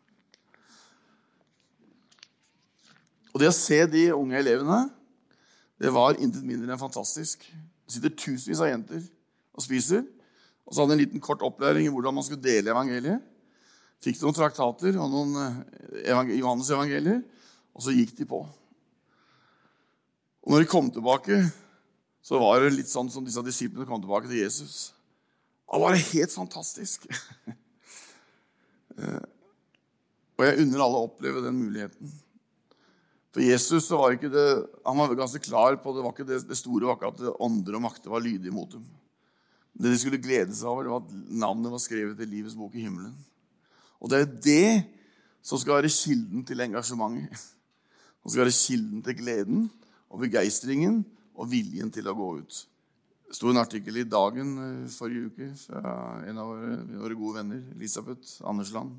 Og 3.33 3.41
det 3.41 3.49
å 3.49 3.57
se 3.57 3.79
de 3.89 4.09
unge 4.15 4.39
elevene, 4.39 4.85
det 5.81 5.91
var 5.93 6.19
intet 6.21 6.45
mindre 6.47 6.75
enn 6.75 6.81
fantastisk. 6.81 7.43
Det 7.43 7.97
sitter 7.97 8.15
tusenvis 8.15 8.61
av 8.63 8.71
jenter 8.71 9.03
og 9.53 9.65
spiser. 9.65 10.05
Og 10.67 10.75
så 10.75 10.83
hadde 10.83 10.95
de 10.95 10.99
en 10.99 11.05
liten 11.07 11.25
kort 11.25 11.43
opplæring 11.45 11.89
i 11.89 11.93
hvordan 11.93 12.15
man 12.15 12.27
skulle 12.27 12.45
dele 12.45 12.71
evangeliet. 12.73 13.25
Fikk 14.03 14.19
noen 14.23 14.37
traktater 14.37 14.97
og 14.99 15.11
noen 15.13 15.37
eh, 15.39 16.39
Johannes-evangelier, 16.41 17.21
og 17.73 17.85
så 17.85 17.95
gikk 17.95 18.17
de 18.19 18.27
på. 18.29 18.41
Og 20.43 20.51
når 20.51 20.65
de 20.65 20.71
kom 20.71 20.89
tilbake, 20.91 21.39
så 22.23 22.39
var 22.43 22.63
det 22.63 22.75
litt 22.75 22.91
sånn 22.91 23.11
som 23.11 23.27
disse 23.27 23.43
disiplene 23.47 23.87
kom 23.87 24.03
tilbake 24.03 24.31
til 24.31 24.43
Jesus. 24.43 24.91
Det 25.71 25.81
var 25.83 25.99
helt 25.99 26.37
fantastisk. 26.37 27.09
Eh, 28.93 29.23
og 30.37 30.43
jeg 30.45 30.67
unner 30.67 30.83
alle 30.85 30.99
å 30.99 31.07
oppleve 31.07 31.41
den 31.41 31.55
muligheten. 31.57 32.11
For 33.33 33.41
Jesus 33.41 33.87
så 33.89 33.97
var 33.97 34.13
ikke 34.13 34.31
det, 34.33 34.49
han 34.85 34.99
var 34.99 35.15
ganske 35.17 35.41
klar 35.41 35.79
på 35.81 35.95
det 35.97 36.03
var 36.05 36.13
ikke 36.13 36.29
det, 36.29 36.43
det 36.49 36.59
store 36.59 36.89
var 36.89 36.99
ikke 36.99 37.13
at 37.15 37.41
ånder 37.41 37.79
og 37.79 37.85
makter 37.87 38.13
var 38.13 38.25
lydige 38.25 38.53
mot 38.53 38.69
dem. 38.75 38.85
Det 39.73 39.89
de 39.89 40.01
skulle 40.01 40.21
glede 40.21 40.53
seg 40.53 40.69
over, 40.69 40.91
var 40.93 41.07
at 41.07 41.15
navnet 41.33 41.73
var 41.73 41.81
skrevet 41.81 42.21
i 42.21 42.29
livets 42.29 42.59
bok 42.59 42.75
i 42.77 42.85
himmelen. 42.85 43.15
Og 44.05 44.13
det 44.13 44.19
er 44.21 44.35
det 44.45 44.67
som 45.43 45.59
skal 45.59 45.81
være 45.81 45.95
kilden 45.95 46.45
til 46.47 46.61
engasjementet. 46.61 47.41
Som 48.21 48.35
skal 48.35 48.45
være 48.45 48.55
kilden 48.55 49.01
til 49.07 49.17
gleden 49.19 49.65
og 50.13 50.21
begeistringen 50.23 51.01
og 51.33 51.49
viljen 51.51 51.91
til 51.91 52.07
å 52.11 52.15
gå 52.15 52.29
ut. 52.43 52.59
Det 53.33 53.39
sto 53.39 53.49
en 53.49 53.63
artikkel 53.63 53.97
i 53.97 54.05
Dagen 54.05 54.51
eh, 54.61 54.93
forrige 54.93 55.31
uke 55.31 55.49
fra 55.57 55.95
en 56.29 56.39
av 56.39 56.51
våre, 56.53 56.75
våre 57.01 57.17
gode 57.17 57.41
venner, 57.41 57.63
Elisabeth 57.73 58.43
Andersland, 58.45 58.93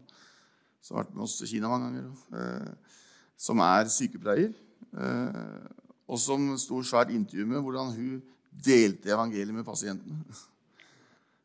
som 0.82 0.98
har 0.98 1.06
vært 1.06 1.13
med 1.13 1.26
oss 1.28 1.38
til 1.38 1.52
Kina 1.52 1.69
mange 1.69 1.91
ganger, 1.91 2.08
eh, 2.39 2.98
som 3.38 3.62
er 3.63 3.91
sykepleier, 3.91 4.54
eh, 4.93 5.67
og 6.08 6.19
som 6.22 6.52
sto 6.62 6.82
svært 6.86 7.13
intervju 7.13 7.46
med 7.50 7.63
hvordan 7.63 7.93
hun 7.96 8.17
delte 8.63 9.13
evangeliet 9.13 9.56
med 9.56 9.65
pasientene. 9.65 10.19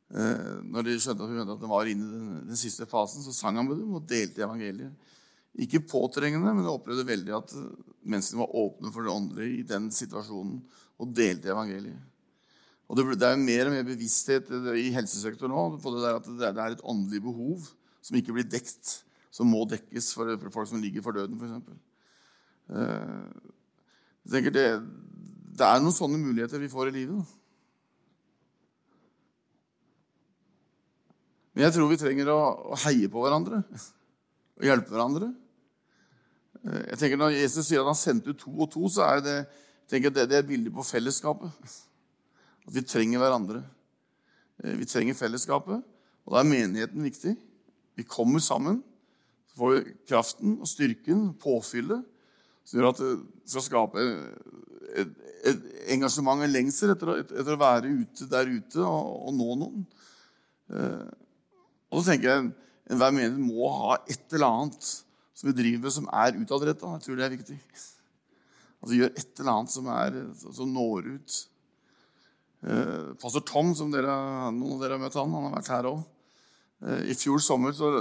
Når 0.09 0.87
de 0.87 0.95
skjønte 0.97 1.25
at 1.25 1.31
hun 1.31 1.41
at 1.43 1.61
den 1.61 1.71
var 1.71 1.89
inne 1.89 2.05
i 2.09 2.21
den, 2.49 2.57
siste 2.57 2.87
fasen, 2.89 3.21
så 3.21 3.33
sang 3.37 3.59
han 3.61 3.67
med 3.69 3.77
dem 3.81 3.97
og 3.97 4.07
delte 4.09 4.45
evangeliet. 4.45 4.93
Ikke 5.61 5.83
påtrengende, 5.85 6.53
men 6.53 6.65
jeg 6.65 6.73
opplevde 6.73 7.07
veldig 7.09 7.35
at 7.37 7.55
menneskene 8.09 8.41
var 8.41 8.57
åpne 8.61 8.93
for 8.95 9.05
det 9.05 9.13
åndelige 9.13 9.59
i 9.59 9.67
den 9.69 9.91
situasjonen 9.93 10.61
og 10.99 11.13
delte 11.17 11.53
evangeliet. 11.53 12.09
Og 12.89 12.97
det, 12.97 13.05
er 13.21 13.37
mer 13.37 13.69
og 13.69 13.75
mer 13.75 13.85
bevissthet 13.85 14.49
i 14.81 14.89
helsesektoren 14.95 15.53
nå 15.53 15.81
på 15.83 15.93
det 15.93 16.05
der 16.07 16.17
at 16.17 16.29
det 16.41 16.49
er 16.49 16.73
et 16.73 16.87
åndelig 16.89 17.21
behov 17.27 17.67
som 18.05 18.17
ikke 18.17 18.33
blir 18.33 18.49
dekt, 18.49 19.03
som 19.31 19.51
må 19.51 19.65
dekkes 19.69 20.13
for, 20.17 20.35
folk 20.55 20.71
som 20.71 20.83
ligger 20.83 21.05
for 21.05 21.17
døden, 21.17 21.39
f.eks. 21.39 21.85
Uh, 22.69 23.49
jeg 24.29 24.35
tenker 24.35 24.53
det, 24.53 24.69
det 25.59 25.67
er 25.67 25.83
noen 25.83 25.97
sånne 25.97 26.21
muligheter 26.21 26.61
vi 26.61 26.71
får 26.73 26.91
i 26.91 26.97
livet. 27.01 27.37
Men 31.59 31.67
jeg 31.67 31.75
tror 31.75 31.89
vi 31.91 31.99
trenger 31.99 32.29
å, 32.31 32.41
heie 32.85 33.09
på 33.11 33.23
hverandre 33.25 33.65
og 33.67 34.67
hjelpe 34.67 34.93
hverandre. 34.93 35.33
Eh, 36.63 36.85
jeg 36.93 36.99
tenker 37.01 37.19
Når 37.19 37.35
Jesus 37.35 37.67
sier 37.67 37.83
at 37.83 37.91
han 37.91 37.99
sendte 37.99 38.31
ut 38.31 38.39
to 38.39 38.53
og 38.53 38.69
to, 38.71 38.85
så 38.95 39.09
er 39.09 39.25
det, 39.25 39.35
tenker 39.91 40.15
det, 40.15 40.29
det 40.31 40.39
er 40.39 40.47
bildet 40.47 40.75
på 40.77 40.87
fellesskapet. 40.87 41.51
At 42.63 42.77
vi 42.77 42.85
trenger 42.87 43.23
hverandre. 43.23 43.65
Eh, 44.63 44.77
vi 44.79 44.87
trenger 44.87 45.19
fellesskapet, 45.19 45.83
og 46.29 46.37
da 46.37 46.45
er 46.45 46.51
menigheten 46.53 47.03
viktig. 47.09 47.35
Vi 47.99 48.07
kommer 48.07 48.43
sammen. 48.45 48.79
Får 49.59 49.81
kraften 50.09 50.59
og 50.63 50.71
styrken, 50.71 51.33
påfyllet, 51.43 52.07
som 52.69 52.79
gjør 52.79 52.91
at 52.93 53.03
det 53.03 53.13
skal 53.51 53.65
skape 53.65 54.05
et, 54.99 55.13
et 55.49 55.67
engasjement, 55.95 56.45
og 56.45 56.53
lengsel 56.53 56.93
etter, 56.95 57.15
etter, 57.25 57.55
å 57.55 57.61
være 57.61 57.91
ute 58.03 58.29
der 58.31 58.51
ute 58.53 58.85
og, 58.85 59.13
og 59.29 59.37
nå 59.37 59.59
noen. 59.65 59.85
Eh, 60.69 61.05
og 61.89 62.01
så 62.01 62.13
tenker 62.13 62.31
jeg 62.31 62.49
enhver 62.89 63.15
menighet 63.15 63.41
må 63.41 63.69
ha 63.73 63.99
et 64.09 64.37
eller 64.37 64.49
annet 64.49 64.91
som 65.39 65.49
vi 65.49 65.55
driver 65.57 65.87
med, 65.87 65.95
som 65.95 66.11
er 66.11 66.37
utadretta. 66.39 66.95
Jeg 66.97 67.05
tror 67.05 67.19
det 67.19 67.27
er 67.27 67.37
viktig. 67.37 67.59
Altså 68.79 68.99
Gjør 68.99 69.13
et 69.13 69.41
eller 69.41 69.53
annet 69.55 69.75
som, 69.75 69.91
er, 69.95 70.19
som 70.59 70.75
når 70.75 71.11
ut. 71.17 71.41
Eh, 72.67 73.11
pastor 73.23 73.45
Tom, 73.47 73.75
som 73.79 73.93
dere, 73.95 74.15
noen 74.55 74.77
av 74.77 74.83
dere 74.83 74.97
har 74.97 75.03
møtt, 75.05 75.19
han, 75.19 75.35
han 75.35 75.49
har 75.49 75.55
vært 75.59 75.73
her 75.73 75.91
òg. 75.93 76.01
Eh, 76.83 77.05
I 77.13 77.17
fjor 77.19 77.43
sommer 77.43 77.77
så 77.77 77.93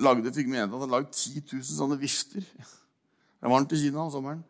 lagde, 0.00 0.30
at 0.30 0.38
hadde 0.70 0.90
lagd 0.90 1.12
10 1.12 1.42
000 1.52 1.64
sånne 1.68 1.98
vifter. 2.00 2.42
Det 2.42 3.46
er 3.46 3.52
varmt 3.52 3.72
i 3.72 3.80
Kina 3.80 4.02
om 4.04 4.12
sommeren. 4.12 4.42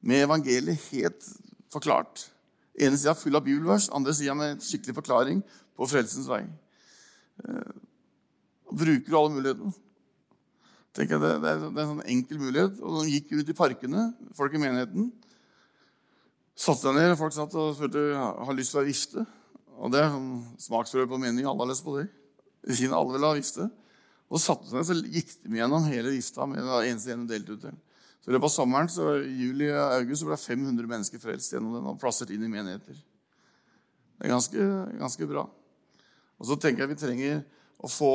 Med 0.00 0.24
evangeliet 0.24 0.88
helt 0.90 1.28
forklart. 1.72 2.28
ene 2.74 2.96
sida 2.96 3.12
full 3.14 3.36
av 3.36 3.44
bibelvers, 3.44 3.90
andre 3.92 4.14
sida 4.16 4.34
med 4.34 4.62
skikkelig 4.64 4.94
forklaring 4.96 5.42
på 5.76 5.86
frelsens 5.86 6.28
vei. 6.28 6.42
Eh, 7.44 7.72
bruker 8.72 9.10
du 9.10 9.16
alle 9.18 9.34
mulighetene? 9.36 9.74
tenker 10.96 11.16
jeg, 11.16 11.22
det, 11.24 11.32
det, 11.42 11.50
er, 11.50 11.82
en 11.82 11.92
sånn 11.94 12.08
enkel 12.14 12.40
mulighet. 12.40 12.80
Og 12.84 13.02
de 13.02 13.14
gikk 13.14 13.32
ut 13.38 13.48
i 13.50 13.56
parkene, 13.56 14.06
folk 14.36 14.56
i 14.56 14.60
menigheten. 14.60 15.10
Satte 16.52 16.84
seg 16.84 16.98
ned, 16.98 17.14
folk 17.20 17.34
satt 17.34 17.54
og 17.58 17.76
spurte 17.78 18.02
har 18.12 18.56
lyst 18.56 18.74
til 18.74 18.78
å 18.78 18.82
være 18.82 18.90
vifte. 18.90 19.24
Og 19.82 19.92
det 19.92 20.02
er 20.02 20.10
sånn 20.12 20.32
smaksprøve 20.60 21.08
på 21.10 21.20
mening. 21.22 21.46
Alle 21.48 21.64
har 21.64 21.72
lyst 21.72 21.86
på 21.86 21.96
det. 21.96 22.08
I 22.68 22.76
Kina 22.78 22.98
alle 22.98 23.16
vil 23.16 23.26
ha 23.26 23.32
vifte. 23.38 23.68
Og 24.32 24.40
satte 24.40 24.70
seg 24.70 24.84
så 24.88 24.96
gikk 24.96 25.34
de 25.44 25.58
gjennom 25.58 25.88
hele 25.90 26.14
lista 26.14 26.46
med 26.48 26.62
den 26.64 26.88
eneste 26.88 27.12
en 27.12 27.26
delte 27.28 27.56
ut 27.56 27.64
til. 27.66 27.80
Så 28.22 28.30
I 28.30 28.36
løpet 28.36 28.48
av 28.48 28.54
sommeren, 28.54 28.88
så 28.88 29.16
juli 29.18 29.66
og 29.72 29.96
august, 29.98 30.22
så 30.22 30.28
ble 30.28 30.38
500 30.38 30.88
mennesker 30.88 31.20
frelst 31.20 31.52
gjennom 31.52 31.74
den 31.74 31.88
og 31.90 31.98
plassert 32.00 32.30
inn 32.32 32.44
i 32.46 32.50
menigheter. 32.50 32.94
Det 32.94 34.28
er 34.28 34.32
ganske, 34.32 34.66
ganske 35.00 35.26
bra. 35.28 35.42
Og 36.38 36.48
så 36.48 36.56
tenker 36.62 36.84
jeg 36.84 36.92
vi 36.94 37.00
trenger 37.02 37.42
å 37.82 37.90
få 37.90 38.12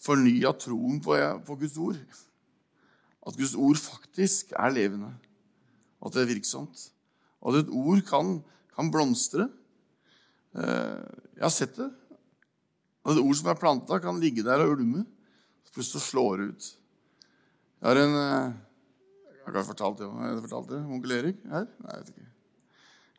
fornya 0.00 0.54
troen 0.56 1.02
på, 1.02 1.18
på, 1.44 1.58
Guds 1.60 1.76
ord. 1.82 1.98
At 3.26 3.36
Guds 3.36 3.56
ord 3.58 3.82
faktisk 3.82 4.54
er 4.54 4.72
levende, 4.72 5.12
og 6.00 6.08
at 6.08 6.16
det 6.16 6.24
er 6.24 6.32
virksomt. 6.32 6.86
Og 7.42 7.52
at 7.52 7.64
et 7.64 7.74
ord 7.74 8.04
kan, 8.06 8.36
kan 8.76 8.88
blomstre. 8.94 9.50
Eh, 10.54 11.00
jeg 11.36 11.44
har 11.44 11.52
sett 11.52 11.74
det. 11.76 11.90
At 13.02 13.16
et 13.16 13.24
ord 13.24 13.36
som 13.36 13.50
er 13.50 13.60
planta, 13.60 13.98
kan 14.00 14.22
ligge 14.22 14.46
der 14.46 14.62
og 14.64 14.78
ulme. 14.78 15.04
Plutselig 15.74 16.02
slår 16.02 16.40
det 16.40 16.50
ut. 16.50 16.68
Jeg 17.80 17.88
har 17.88 18.02
en 18.02 18.18
eh, 18.18 18.52
Jeg 19.46 19.56
har 19.56 19.66
fortalt 19.66 19.98
det, 19.98 20.10
har 20.10 20.28
jeg 20.28 20.44
fortalt 20.44 20.70
det? 20.70 20.80
Onkel 20.96 21.16
Erik 21.16 21.40
her? 21.50 21.66
Nei, 21.80 21.94
jeg 21.94 22.02
vet 22.02 22.12
ikke. 22.14 22.28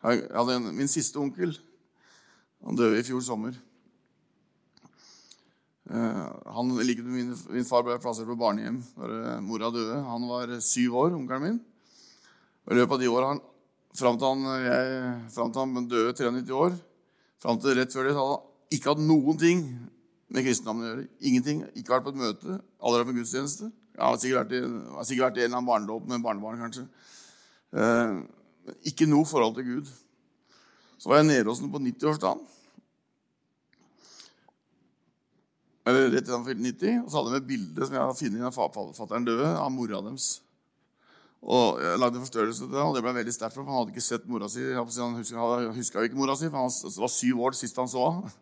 Jeg 0.02 0.24
hadde 0.34 0.56
en, 0.60 0.72
min 0.78 0.90
siste 0.90 1.20
onkel. 1.22 1.56
Han 2.66 2.78
døde 2.78 3.00
i 3.00 3.06
fjor 3.06 3.22
sommer. 3.26 3.58
Uh, 5.92 6.28
han, 6.56 6.70
like 6.86 7.04
min, 7.04 7.34
min, 7.52 7.66
far 7.68 7.84
ble 7.84 7.98
plassert 8.00 8.30
på 8.30 8.38
barnehjem 8.40 8.78
da 8.96 9.40
mora 9.44 9.72
døde. 9.74 9.98
Han 10.08 10.28
var 10.30 10.54
syv 10.64 10.96
år, 11.02 11.18
onkelen 11.18 11.44
min. 11.44 11.58
Og 12.68 12.76
I 12.76 12.80
løpet 12.80 12.96
av 12.96 13.02
de 13.02 13.10
åra 13.12 13.32
fram 13.98 14.20
fram 14.22 15.52
til 15.52 15.60
han 15.60 15.90
døde 15.90 16.14
93 16.16 16.54
år, 16.56 16.78
fram 17.42 17.60
til 17.60 17.76
rett 17.76 17.94
før 17.94 18.08
det, 18.08 18.14
så 18.16 18.22
hadde 18.22 18.38
han 18.38 18.78
ikke 18.78 18.94
hatt 18.94 19.04
noen 19.04 19.40
ting 19.42 19.66
med 20.32 20.46
kristendommen 20.46 20.86
å 20.86 20.92
gjøre. 20.92 21.08
Ingenting. 21.28 21.64
Ikke 21.76 21.96
vært 21.96 22.08
på 22.08 22.14
et 22.14 22.22
møte. 22.22 22.60
Aldri 22.80 23.02
vært 23.02 23.12
på 23.12 23.18
gudstjeneste. 23.20 23.72
Jeg 23.92 24.04
har 24.06 24.20
sikkert 24.22 24.40
vært 24.40 24.54
i, 24.56 24.62
sikkert 25.10 25.26
vært 25.28 25.40
i 25.40 25.44
en 25.44 25.50
eller 25.50 25.58
annen 25.60 25.72
barnedåp 25.72 26.08
med 26.08 26.24
barnebarn, 26.24 26.62
kanskje. 26.64 26.86
Eh, 27.76 28.16
ikke 28.92 29.10
noe 29.10 29.28
forhold 29.28 29.58
til 29.60 29.68
Gud. 29.68 29.92
Så 31.02 31.12
var 31.12 31.20
jeg 31.20 31.32
nede 31.32 31.50
hos 31.50 31.60
ham 31.64 31.74
på 31.74 31.82
90-årsdagen. 31.82 32.46
Eller 35.90 36.12
rett 36.12 36.22
etter 36.22 36.38
han 36.38 36.46
fylte 36.46 36.64
90. 36.64 37.04
Og 37.04 37.10
så 37.10 37.18
hadde 37.18 37.34
jeg 37.34 37.40
med 37.40 37.50
bilde 37.50 37.88
som 37.88 37.98
jeg 37.98 38.06
hadde 38.06 38.20
funnet 38.22 38.48
av 38.48 38.96
fatter'n 39.02 39.28
døde, 39.28 39.52
av 39.58 39.72
mora 39.74 40.02
deres. 40.06 40.32
Og 41.42 41.80
Jeg 41.82 41.98
lagde 41.98 42.20
en 42.20 42.26
forstørrelse 42.28 42.68
til 42.68 42.70
det, 42.70 42.82
og 42.86 42.96
det 42.96 43.02
ble 43.02 43.16
veldig 43.18 43.34
sterkt 43.34 43.58
for. 43.58 43.66
Han 43.66 43.80
hadde 43.80 43.96
ikke 43.96 44.06
sett 44.06 44.28
mora 44.30 44.48
si. 44.52 44.62
Han 44.78 45.16
huska 45.76 46.04
jo 46.04 46.12
ikke 46.12 46.20
mora 46.20 46.38
si, 46.38 46.52
for 46.52 46.62
han 46.62 47.00
var 47.02 47.12
syv 47.12 47.42
år 47.48 47.58
sist 47.58 47.82
han 47.82 47.90
så 47.90 48.06
henne. 48.12 48.36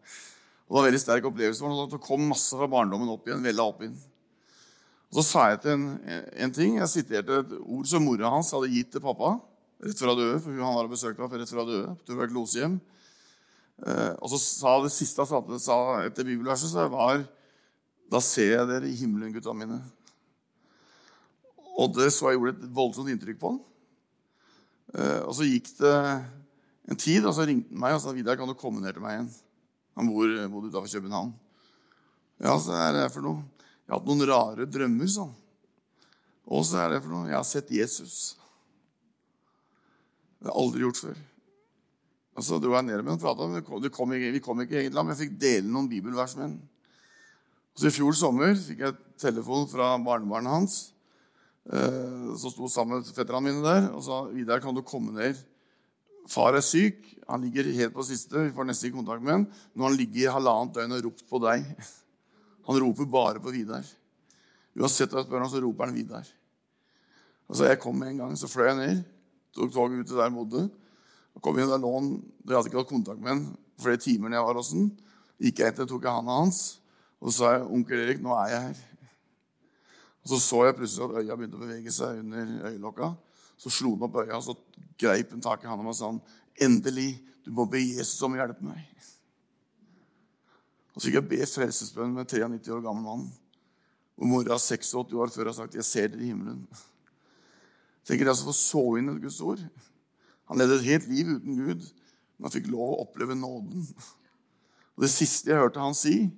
Og 0.70 0.76
Det 0.76 0.78
var 0.78 0.86
en 0.86 0.92
veldig 0.92 1.02
sterk 1.02 1.26
opplevelse. 1.26 1.60
for 1.60 1.88
Det 1.90 2.02
kom 2.06 2.28
masse 2.30 2.54
fra 2.56 2.68
barndommen 2.70 3.10
opp 3.10 3.26
igjen. 3.26 3.42
veldig 3.42 3.66
opp 3.66 3.82
igjen. 3.82 3.98
Og 5.10 5.18
Så 5.18 5.24
sa 5.26 5.50
jeg 5.50 5.62
til 5.62 5.72
en, 5.72 6.00
en 6.38 6.52
ting. 6.52 6.78
Jeg 6.78 6.90
siterte 6.94 7.40
et 7.42 7.54
ord 7.60 7.88
som 7.90 8.06
mora 8.06 8.30
hans 8.30 8.52
hadde 8.54 8.70
gitt 8.70 8.92
til 8.94 9.02
pappa 9.02 9.40
rett 9.82 10.00
fra 10.00 10.14
døde. 10.14 10.40
for 10.40 10.52
Han 10.52 10.76
var 10.76 10.86
og 10.86 10.94
besøkte 10.94 11.22
ham 11.22 11.32
rett 11.32 11.50
fra 11.50 11.66
døde. 11.66 11.96
tuberkulosehjem. 12.06 12.80
Eh, 13.88 14.14
og 14.20 14.30
så 14.30 14.38
sa 14.38 14.76
det 14.84 14.92
siste 14.92 15.24
han 15.24 15.60
sa 15.60 16.04
etter 16.04 16.28
bibelverset, 16.28 16.70
så 16.70 16.88
var 16.92 17.26
Da 18.12 18.20
ser 18.20 18.58
jeg 18.58 18.68
dere 18.68 18.90
i 18.90 18.96
himmelen, 18.98 19.34
gutta 19.34 19.54
mine. 19.54 19.84
Og 21.78 21.94
det 21.94 22.12
så 22.12 22.32
jeg 22.32 22.40
gjorde 22.40 22.58
et 22.58 22.72
voldsomt 22.74 23.10
inntrykk 23.10 23.38
på 23.40 23.52
han. 23.54 23.60
Eh, 24.98 25.22
og 25.28 25.36
så 25.38 25.46
gikk 25.46 25.70
det 25.78 25.94
en 26.90 26.98
tid, 26.98 27.26
og 27.26 27.36
så 27.38 27.46
ringte 27.46 27.70
han 27.70 27.80
meg 27.80 27.94
og 27.94 28.02
sa 28.02 28.12
Vidar, 28.12 28.36
kan 28.36 28.50
du 28.50 28.58
komme 28.58 28.82
ned 28.82 28.98
til 28.98 29.06
meg 29.06 29.14
igjen. 29.14 29.30
Han 29.98 30.10
bor, 30.10 30.34
bodde 30.52 30.72
utafor 30.72 30.92
København. 30.92 31.32
Ja, 32.40 32.56
så 32.62 32.76
er 32.78 32.94
det 32.96 33.08
for 33.14 33.26
noe. 33.26 33.44
Jeg 33.84 33.94
har 33.94 34.00
hatt 34.00 34.10
noen 34.10 34.28
rare 34.30 34.68
drømmer, 34.70 35.10
sånn. 35.12 35.32
Og 36.50 36.66
så 36.66 36.84
er 36.84 36.94
det 36.94 37.02
for 37.04 37.14
noe. 37.14 37.30
Jeg 37.30 37.38
har 37.38 37.48
sett 37.48 37.72
Jesus. 37.74 38.20
Det 40.40 40.48
har 40.48 40.54
jeg 40.54 40.62
aldri 40.64 40.86
gjort 40.86 41.02
før. 41.04 41.18
Og 42.40 42.46
så 42.48 42.60
dro 42.64 42.76
jeg 42.78 42.88
ned 42.88 43.04
med 43.04 43.18
og 43.18 43.24
prata. 43.24 43.48
Vi, 43.52 43.92
kom 43.92 44.14
ikke, 44.16 44.44
kom 44.46 44.62
ikke 44.64 44.78
egentlig 44.80 45.04
men 45.04 45.14
jeg 45.16 45.22
fikk 45.26 45.40
dele 45.42 45.68
noen 45.68 45.90
bibelvers 45.92 46.38
med 46.38 46.48
ham. 46.48 46.56
Så 47.76 47.90
I 47.90 47.96
fjor 47.96 48.16
sommer 48.16 48.56
fikk 48.56 48.86
jeg 48.86 48.96
telefon 49.20 49.68
fra 49.72 49.92
barnebarnet 50.04 50.56
hans. 50.56 50.80
som 51.70 52.38
så 52.40 52.52
sto 52.54 52.68
sammen 52.72 53.02
med 53.02 53.12
fetterne 53.14 53.44
mine 53.46 53.62
der 53.62 53.92
og 53.92 54.02
sa 54.04 54.24
Vidar, 54.32 54.62
kan 54.64 54.74
du 54.74 54.82
komme 54.82 55.14
ned 55.14 55.38
Far 56.28 56.58
er 56.58 56.66
syk. 56.66 57.00
Han 57.30 57.46
ligger 57.46 57.70
helt 57.78 57.94
på 57.94 58.04
siste. 58.04 58.48
Vi 58.48 58.56
får 58.56 58.68
nesten 58.68 58.90
ikke 58.90 59.00
kontakt 59.00 59.24
med 59.24 59.34
ham. 59.34 59.46
Når 59.74 59.92
han 59.92 59.98
ligger 60.02 60.22
i 60.24 60.34
halvannet 60.34 60.76
døgn 60.76 60.98
og 60.98 61.06
ropt 61.06 61.24
på 61.30 61.42
deg. 61.46 61.66
Han 62.70 62.78
roper 62.78 63.08
bare 63.10 63.40
på 63.42 63.50
Vidar. 63.50 63.86
Uansett 64.78 65.10
hva 65.10 65.24
jeg 65.24 65.26
spør 65.26 65.42
ham, 65.42 65.50
så 65.50 65.62
roper 65.64 65.88
han 65.90 65.96
Vidar. 65.96 66.28
Og 67.50 67.58
så 67.58 67.66
Jeg 67.66 67.80
kom 67.82 68.04
en 68.06 68.20
gang, 68.22 68.36
så 68.38 68.46
fløy 68.46 68.68
jeg 68.68 68.78
ned. 68.78 69.00
Tok 69.58 69.72
toget 69.74 70.04
ut 70.04 70.12
til 70.12 70.20
der 70.20 70.28
jeg 70.28 70.36
bodde. 70.36 70.62
Og 71.34 71.42
kom 71.42 71.58
inn, 71.58 71.72
der 71.72 71.82
lå 71.82 71.96
han, 71.96 72.12
Jeg 72.46 72.56
hadde 72.56 72.70
ikke 72.70 72.82
hatt 72.84 72.92
kontakt 72.92 73.24
med 73.24 73.32
han 73.32 73.42
flere 73.80 73.98
timer 73.98 74.30
når 74.30 74.38
jeg 74.38 74.48
var 74.50 74.60
hos 74.60 74.72
han. 74.76 74.86
Gikk 75.40 75.62
jeg 75.62 75.74
etter, 75.74 75.88
tok 75.88 76.06
jeg 76.06 76.12
handa 76.20 76.38
hans, 76.42 76.60
og 77.20 77.32
så 77.32 77.36
sa 77.38 77.52
jeg, 77.54 77.66
'Onkel 77.68 78.04
Erik, 78.04 78.22
nå 78.22 78.36
er 78.36 78.50
jeg 78.54 78.62
her.' 78.68 78.86
Og 80.24 80.30
Så 80.30 80.40
så 80.40 80.66
jeg 80.66 80.76
plutselig 80.76 81.06
at 81.06 81.24
øya 81.24 81.36
begynte 81.36 81.56
å 81.56 81.64
bevege 81.64 81.92
seg 81.92 82.20
under 82.20 82.46
øyelokka. 82.70 83.14
Så 83.58 83.70
slo 83.72 83.96
han 83.96 84.04
opp 84.04 84.16
øya, 84.16 84.36
og 84.36 84.44
så 84.44 84.56
greip 85.00 85.32
han 85.34 85.44
tak 85.44 85.64
i 85.64 85.70
han 85.70 85.86
og 85.86 85.96
sa 85.96 86.12
'Endelig, 86.60 87.20
du 87.46 87.52
må 87.52 87.66
be 87.66 87.80
Jesus 87.80 88.22
om 88.22 88.34
å 88.34 88.40
hjelpe 88.40 88.64
meg.' 88.64 88.86
Og 90.94 91.02
så 91.02 91.08
fikk 91.08 91.20
jeg 91.20 91.30
be 91.30 91.46
frelsesbønn 91.48 92.14
med 92.14 92.28
93 92.28 92.74
år 92.76 92.82
gammel 92.84 93.04
mann. 93.04 93.32
Og 94.20 94.28
mora 94.28 94.58
86 94.60 95.14
år 95.16 95.30
før 95.32 95.46
har 95.46 95.54
sagt, 95.54 95.76
'Jeg 95.76 95.86
ser 95.86 96.08
dere 96.08 96.24
i 96.24 96.32
himmelen'. 96.34 96.68
Tenker 98.04 98.26
jeg 98.26 98.34
altså 98.34 98.50
få 98.50 98.54
så 98.54 98.98
inn 98.98 99.10
et 99.10 99.22
Guds 99.22 99.42
ord. 99.42 99.60
Han 100.50 100.58
levde 100.58 100.76
et 100.76 100.90
helt 100.90 101.08
liv 101.08 101.28
uten 101.28 101.56
Gud, 101.56 101.82
men 102.38 102.44
han 102.44 102.52
fikk 102.52 102.68
lov 102.68 102.94
å 102.94 103.02
oppleve 103.06 103.36
nåden. 103.36 103.88
Og 104.98 105.02
Det 105.02 105.10
siste 105.10 105.52
jeg 105.52 105.60
hørte 105.60 105.80
han 105.80 105.94
si 105.94 106.32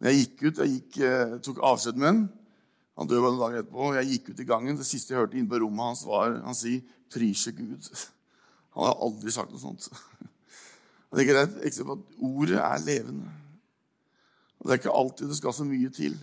når 0.00 0.10
jeg 0.10 0.18
gikk 0.18 0.42
ut, 0.42 0.58
jeg 0.58 0.68
gikk, 0.68 0.98
eh, 0.98 1.38
tok 1.38 1.58
avskjed 1.62 1.96
med 1.96 2.06
ham 2.06 2.28
han 2.98 3.08
døde 3.08 3.30
en 3.32 3.38
dag 3.40 3.54
etterpå. 3.58 3.86
og 3.88 3.96
Jeg 3.96 4.10
gikk 4.10 4.32
ut 4.32 4.40
i 4.40 4.48
gangen. 4.48 4.76
Det 4.76 4.86
siste 4.86 5.14
jeg 5.14 5.22
hørte 5.22 5.38
inne 5.38 5.48
på 5.48 5.60
rommet 5.62 5.92
hans, 5.92 6.04
var 6.06 6.40
han 6.44 6.56
si 6.56 6.82
'prise 7.12 7.52
Gud'. 7.52 7.88
Han 8.72 8.86
har 8.88 9.02
aldri 9.04 9.30
sagt 9.30 9.50
noe 9.52 9.60
sånt. 9.60 9.84
Jeg 11.12 11.18
tenker 11.18 11.34
Det 11.34 11.40
er 11.42 11.48
et 11.50 11.66
eksempel 11.68 11.98
at 11.98 12.20
ordet 12.24 12.56
er 12.56 12.84
levende. 12.86 13.32
Og 14.58 14.64
Det 14.64 14.72
er 14.72 14.80
ikke 14.80 14.94
alltid 14.96 15.28
det 15.28 15.36
skal 15.36 15.52
så 15.52 15.64
mye 15.68 15.90
til. 15.92 16.14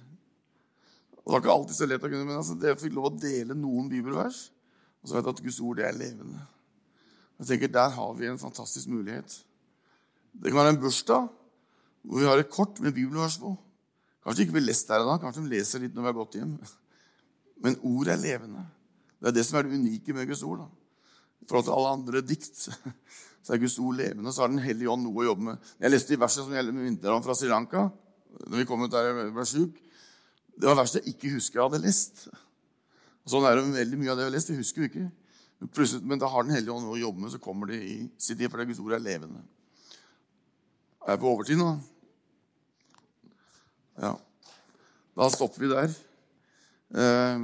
Og 1.14 1.26
Det 1.26 1.34
var 1.34 1.44
ikke 1.44 1.52
alltid 1.54 1.76
så 1.78 1.86
lett 1.86 2.08
å 2.08 2.10
kunne, 2.10 2.26
men 2.26 2.40
altså, 2.40 2.56
jeg 2.58 2.80
fikk 2.82 2.96
lov 2.98 3.12
å 3.12 3.20
dele 3.22 3.54
noen 3.54 3.90
bibelvers. 3.92 4.52
Og 5.04 5.12
så 5.12 5.20
vet 5.20 5.30
jeg 5.30 5.36
at 5.36 5.44
Guds 5.46 5.60
ord 5.62 5.78
det 5.78 5.86
er 5.86 6.00
levende. 6.00 6.42
Jeg 7.38 7.52
tenker 7.52 7.68
Der 7.68 7.90
har 7.90 8.14
vi 8.18 8.26
en 8.26 8.42
fantastisk 8.42 8.90
mulighet. 8.90 9.44
Det 10.34 10.50
kan 10.50 10.64
være 10.64 10.74
en 10.74 10.82
bursdag 10.82 11.30
hvor 12.02 12.20
vi 12.20 12.26
har 12.26 12.42
et 12.42 12.50
kort 12.50 12.80
med 12.82 12.98
bibelvers 12.98 13.38
på. 13.38 13.54
Kanskje 14.30 14.44
de 14.44 14.46
ikke 14.46 14.60
blir 14.60 14.68
lest 14.68 14.86
der 14.86 15.02
og 15.02 15.08
da, 15.10 15.14
kanskje 15.18 15.42
de 15.42 15.50
leser 15.50 15.82
litt 15.82 15.96
når 15.98 16.04
vi 16.04 16.10
har 16.12 16.16
gått 16.20 16.36
hjem. 16.38 16.52
Men 17.66 17.80
ordet 17.82 18.12
er 18.14 18.20
levende. 18.22 18.62
Det 19.18 19.32
er 19.32 19.34
det 19.40 19.46
som 19.48 19.58
er 19.58 19.66
det 19.66 19.80
unike 19.80 20.14
med 20.14 20.30
Guds 20.30 20.44
ord. 20.46 20.60
da. 20.62 20.68
I 21.42 21.48
forhold 21.50 21.66
til 21.66 21.74
alle 21.74 21.94
andre 21.98 22.22
dikt 22.22 22.62
så 23.44 23.56
er 23.56 23.64
Guds 23.64 23.80
ord 23.82 23.98
levende, 23.98 24.30
så 24.30 24.46
har 24.46 24.54
Den 24.54 24.62
hellige 24.62 24.94
ånd 24.94 25.02
noe 25.08 25.24
å 25.24 25.28
jobbe 25.32 25.48
med. 25.48 25.74
Jeg 25.82 25.96
leste 25.96 26.14
i 26.14 26.22
verset 26.22 26.46
som 26.46 26.54
gjelder 26.54 26.78
med 26.78 26.86
vinteren 26.92 27.26
fra 27.26 27.34
Sri 27.34 27.50
Lanka, 27.50 27.88
når 28.46 28.62
vi 28.62 28.70
kom 28.70 28.86
ut 28.86 28.94
der 28.94 29.10
jeg 29.10 29.34
ble 29.34 29.50
sjuk. 29.50 29.84
Det 30.54 30.70
var 30.70 30.78
verset 30.84 31.02
jeg 31.02 31.18
ikke 31.18 31.34
husker 31.40 31.58
jeg 31.58 31.66
hadde 31.66 31.84
lest. 31.90 32.26
Sånn 33.34 33.50
er 33.50 33.58
det 33.58 33.68
veldig 33.82 33.98
mye 33.98 34.14
av 34.14 34.20
det 34.20 34.28
jeg 34.28 34.30
har 34.30 34.38
lest. 34.38 34.54
Jeg 34.54 34.62
husker 34.62 34.86
jo 34.86 34.94
ikke. 34.94 35.12
Men, 35.60 35.96
men 36.06 36.22
da 36.22 36.30
har 36.30 36.46
Den 36.46 36.54
hellige 36.54 36.78
ånd 36.78 36.86
noe 36.86 37.00
å 37.00 37.02
jobbe 37.02 37.26
med, 37.26 37.34
så 37.34 37.42
kommer 37.42 37.74
det 37.74 37.82
i 37.82 38.02
sitt 38.22 38.38
tid, 38.38 38.54
for 38.54 38.62
Guds 38.62 38.86
ord 38.86 38.94
er 38.94 39.08
levende. 39.10 39.42
Er 41.08 41.18
jeg 41.18 41.26
på 41.26 41.34
overtid 41.34 41.58
nå? 41.58 41.80
Ja. 44.00 44.14
Da 45.20 45.30
stopper 45.34 45.64
vi 45.64 45.72
der. 45.72 45.96
Eh, 46.96 47.40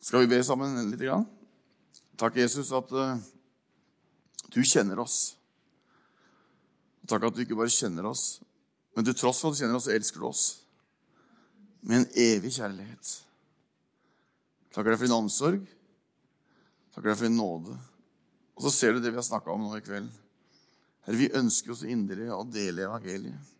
skal 0.00 0.22
vi 0.22 0.30
be 0.30 0.42
sammen 0.46 0.78
litt? 0.90 1.02
Grann? 1.02 1.26
Takk, 2.16 2.38
Jesus, 2.38 2.70
at 2.72 2.92
eh, 2.94 3.16
du 4.54 4.60
kjenner 4.62 5.02
oss. 5.02 5.34
Takk 7.06 7.26
at 7.28 7.36
du 7.36 7.42
ikke 7.42 7.58
bare 7.58 7.70
kjenner 7.70 8.06
oss, 8.08 8.40
men 8.96 9.06
til 9.06 9.14
tross 9.18 9.42
for 9.42 9.50
at 9.50 9.58
du 9.58 9.62
kjenner 9.62 9.78
oss, 9.78 9.90
elsker 9.92 10.22
du 10.22 10.28
oss 10.30 10.44
med 11.86 12.00
en 12.00 12.06
evig 12.18 12.50
kjærlighet. 12.56 13.10
Takker 14.74 14.92
deg 14.92 14.98
for 14.98 15.06
din 15.06 15.16
omsorg. 15.16 15.66
Takker 16.94 17.12
deg 17.12 17.18
for 17.18 17.28
din 17.28 17.38
nåde. 17.38 17.76
Og 18.56 18.64
så 18.66 18.72
ser 18.74 18.96
du 18.96 19.02
det 19.02 19.12
vi 19.12 19.20
har 19.20 19.26
snakka 19.26 19.52
om 19.52 19.66
nå 19.66 19.76
i 19.78 19.84
kveld. 19.84 20.08
Herre, 21.06 21.18
vi 21.20 21.30
ønsker 21.38 21.74
oss 21.74 21.84
inderlig 21.86 22.30
å 22.34 22.42
dele 22.48 22.88
evangeliet. 22.88 23.55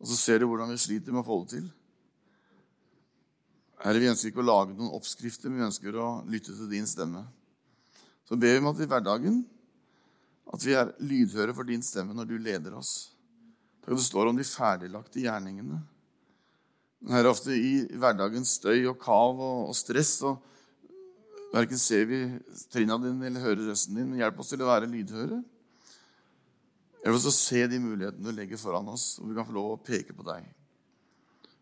Og 0.00 0.08
så 0.08 0.16
ser 0.16 0.40
du 0.40 0.48
hvordan 0.48 0.72
vi 0.72 0.80
sliter 0.80 1.12
med 1.12 1.22
å 1.22 1.28
få 1.28 1.42
det 1.44 1.58
til. 1.58 1.68
Herre, 3.80 4.00
vi 4.00 4.10
ønsker 4.10 4.30
ikke 4.30 4.42
å 4.42 4.48
lage 4.48 4.74
noen 4.76 4.92
oppskrifter, 4.96 5.48
men 5.48 5.62
vi 5.62 5.68
ønsker 5.68 5.96
å 5.96 6.08
lytte 6.28 6.56
til 6.56 6.68
din 6.72 6.88
stemme. 6.88 7.22
Så 8.28 8.36
ber 8.40 8.56
vi 8.56 8.62
om 8.62 8.70
at 8.72 8.80
i 8.80 8.88
hverdagen 8.88 9.40
at 10.50 10.66
vi 10.66 10.74
er 10.76 10.92
lydhøre 11.04 11.54
for 11.54 11.68
din 11.68 11.82
stemme 11.84 12.16
når 12.16 12.28
du 12.28 12.36
leder 12.42 12.74
oss. 12.78 13.12
Takk 13.80 13.94
at 13.94 14.02
det 14.02 14.08
står 14.08 14.30
om 14.30 14.38
de 14.38 14.46
ferdiglagte 14.46 15.22
gjerningene. 15.22 15.80
Men 17.00 17.16
her 17.16 17.30
ofte 17.30 17.56
i 17.56 17.86
hverdagens 17.96 18.58
støy 18.58 18.84
og 18.90 18.98
kav 19.00 19.40
og, 19.40 19.74
stress 19.76 20.18
og 20.26 20.46
Verken 21.50 21.80
ser 21.82 22.04
vi 22.06 22.18
trinna 22.70 22.94
dine 23.02 23.26
eller 23.26 23.42
hører 23.42 23.72
røsten 23.72 23.96
din, 23.98 24.06
men 24.06 24.20
hjelp 24.20 24.36
oss 24.38 24.52
til 24.52 24.60
å 24.62 24.68
være 24.68 24.86
lydhøre. 24.86 25.40
Hjelp 27.00 27.16
oss 27.16 27.24
til 27.24 27.32
å 27.32 27.36
se 27.36 27.60
de 27.72 27.80
mulighetene 27.80 28.26
du 28.28 28.36
legger 28.36 28.60
foran 28.60 28.90
oss, 28.92 29.14
og 29.20 29.30
vi 29.30 29.36
kan 29.38 29.46
få 29.48 29.56
lov 29.56 29.72
å 29.72 29.80
peke 29.84 30.16
på 30.16 30.26
deg. 30.26 30.44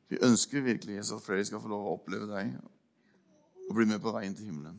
Vi 0.08 0.18
ønsker 0.24 0.64
virkelig 0.64 0.98
at 1.04 1.22
flere 1.22 1.44
skal 1.46 1.62
få 1.62 1.70
lov 1.70 1.86
å 1.86 1.96
oppleve 1.98 2.26
deg 2.30 2.54
og 3.68 3.74
bli 3.76 3.86
med 3.90 4.00
på 4.02 4.12
veien 4.14 4.34
til 4.34 4.48
himmelen. 4.48 4.78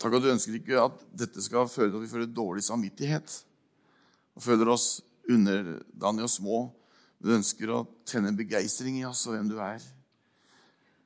Takk 0.00 0.16
at 0.16 0.24
du 0.24 0.30
ønsker 0.32 0.56
ikke 0.56 0.80
at 0.80 1.00
dette 1.12 1.42
skal 1.44 1.68
føre 1.68 1.90
til 1.90 1.98
at 1.98 2.04
vi 2.04 2.12
føler 2.12 2.28
dårlig 2.32 2.64
samvittighet 2.64 3.34
og 4.36 4.44
føler 4.44 4.70
oss 4.72 5.00
underdanige 5.28 6.28
og 6.28 6.32
små. 6.32 6.60
Du 7.20 7.32
ønsker 7.34 7.72
å 7.72 7.82
tenne 8.08 8.30
en 8.30 8.38
begeistring 8.38 9.00
i 9.00 9.08
oss 9.08 9.26
og 9.26 9.34
hvem 9.34 9.50
du 9.50 9.58
er. 9.60 9.82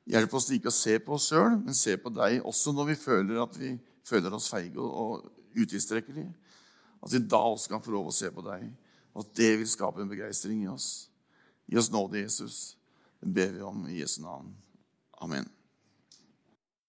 Hjelp 0.07 0.35
oss 0.37 0.51
ikke 0.53 0.69
å 0.69 0.75
se 0.75 0.99
på 1.01 1.15
oss 1.15 1.31
sjøl, 1.31 1.57
men 1.63 1.75
se 1.75 1.95
på 1.99 2.11
deg 2.13 2.43
også 2.45 2.75
når 2.75 2.91
vi 2.91 2.97
føler 3.01 3.41
at 3.41 3.57
vi 3.59 3.73
føler 4.05 4.35
oss 4.37 4.51
feige 4.53 4.79
og 4.79 5.25
utilstrekkelige. 5.55 6.31
At 7.03 7.13
vi 7.13 7.21
da 7.21 7.39
også 7.39 7.71
kan 7.71 7.83
få 7.83 7.93
lov 7.93 8.09
å 8.09 8.15
se 8.15 8.31
på 8.33 8.43
deg 8.45 8.67
og 9.15 9.23
at 9.23 9.35
det 9.39 9.53
vil 9.61 9.69
skape 9.69 10.03
en 10.03 10.11
begeistring 10.11 10.65
i 10.65 10.71
oss. 10.71 11.07
Gi 11.71 11.79
oss 11.79 11.91
nåde, 11.91 12.19
Jesus. 12.19 12.75
Det 13.21 13.31
ber 13.31 13.53
vi 13.55 13.61
om 13.63 13.85
i 13.87 14.01
Jesu 14.01 14.19
navn. 14.21 14.51
Amen. 15.23 15.47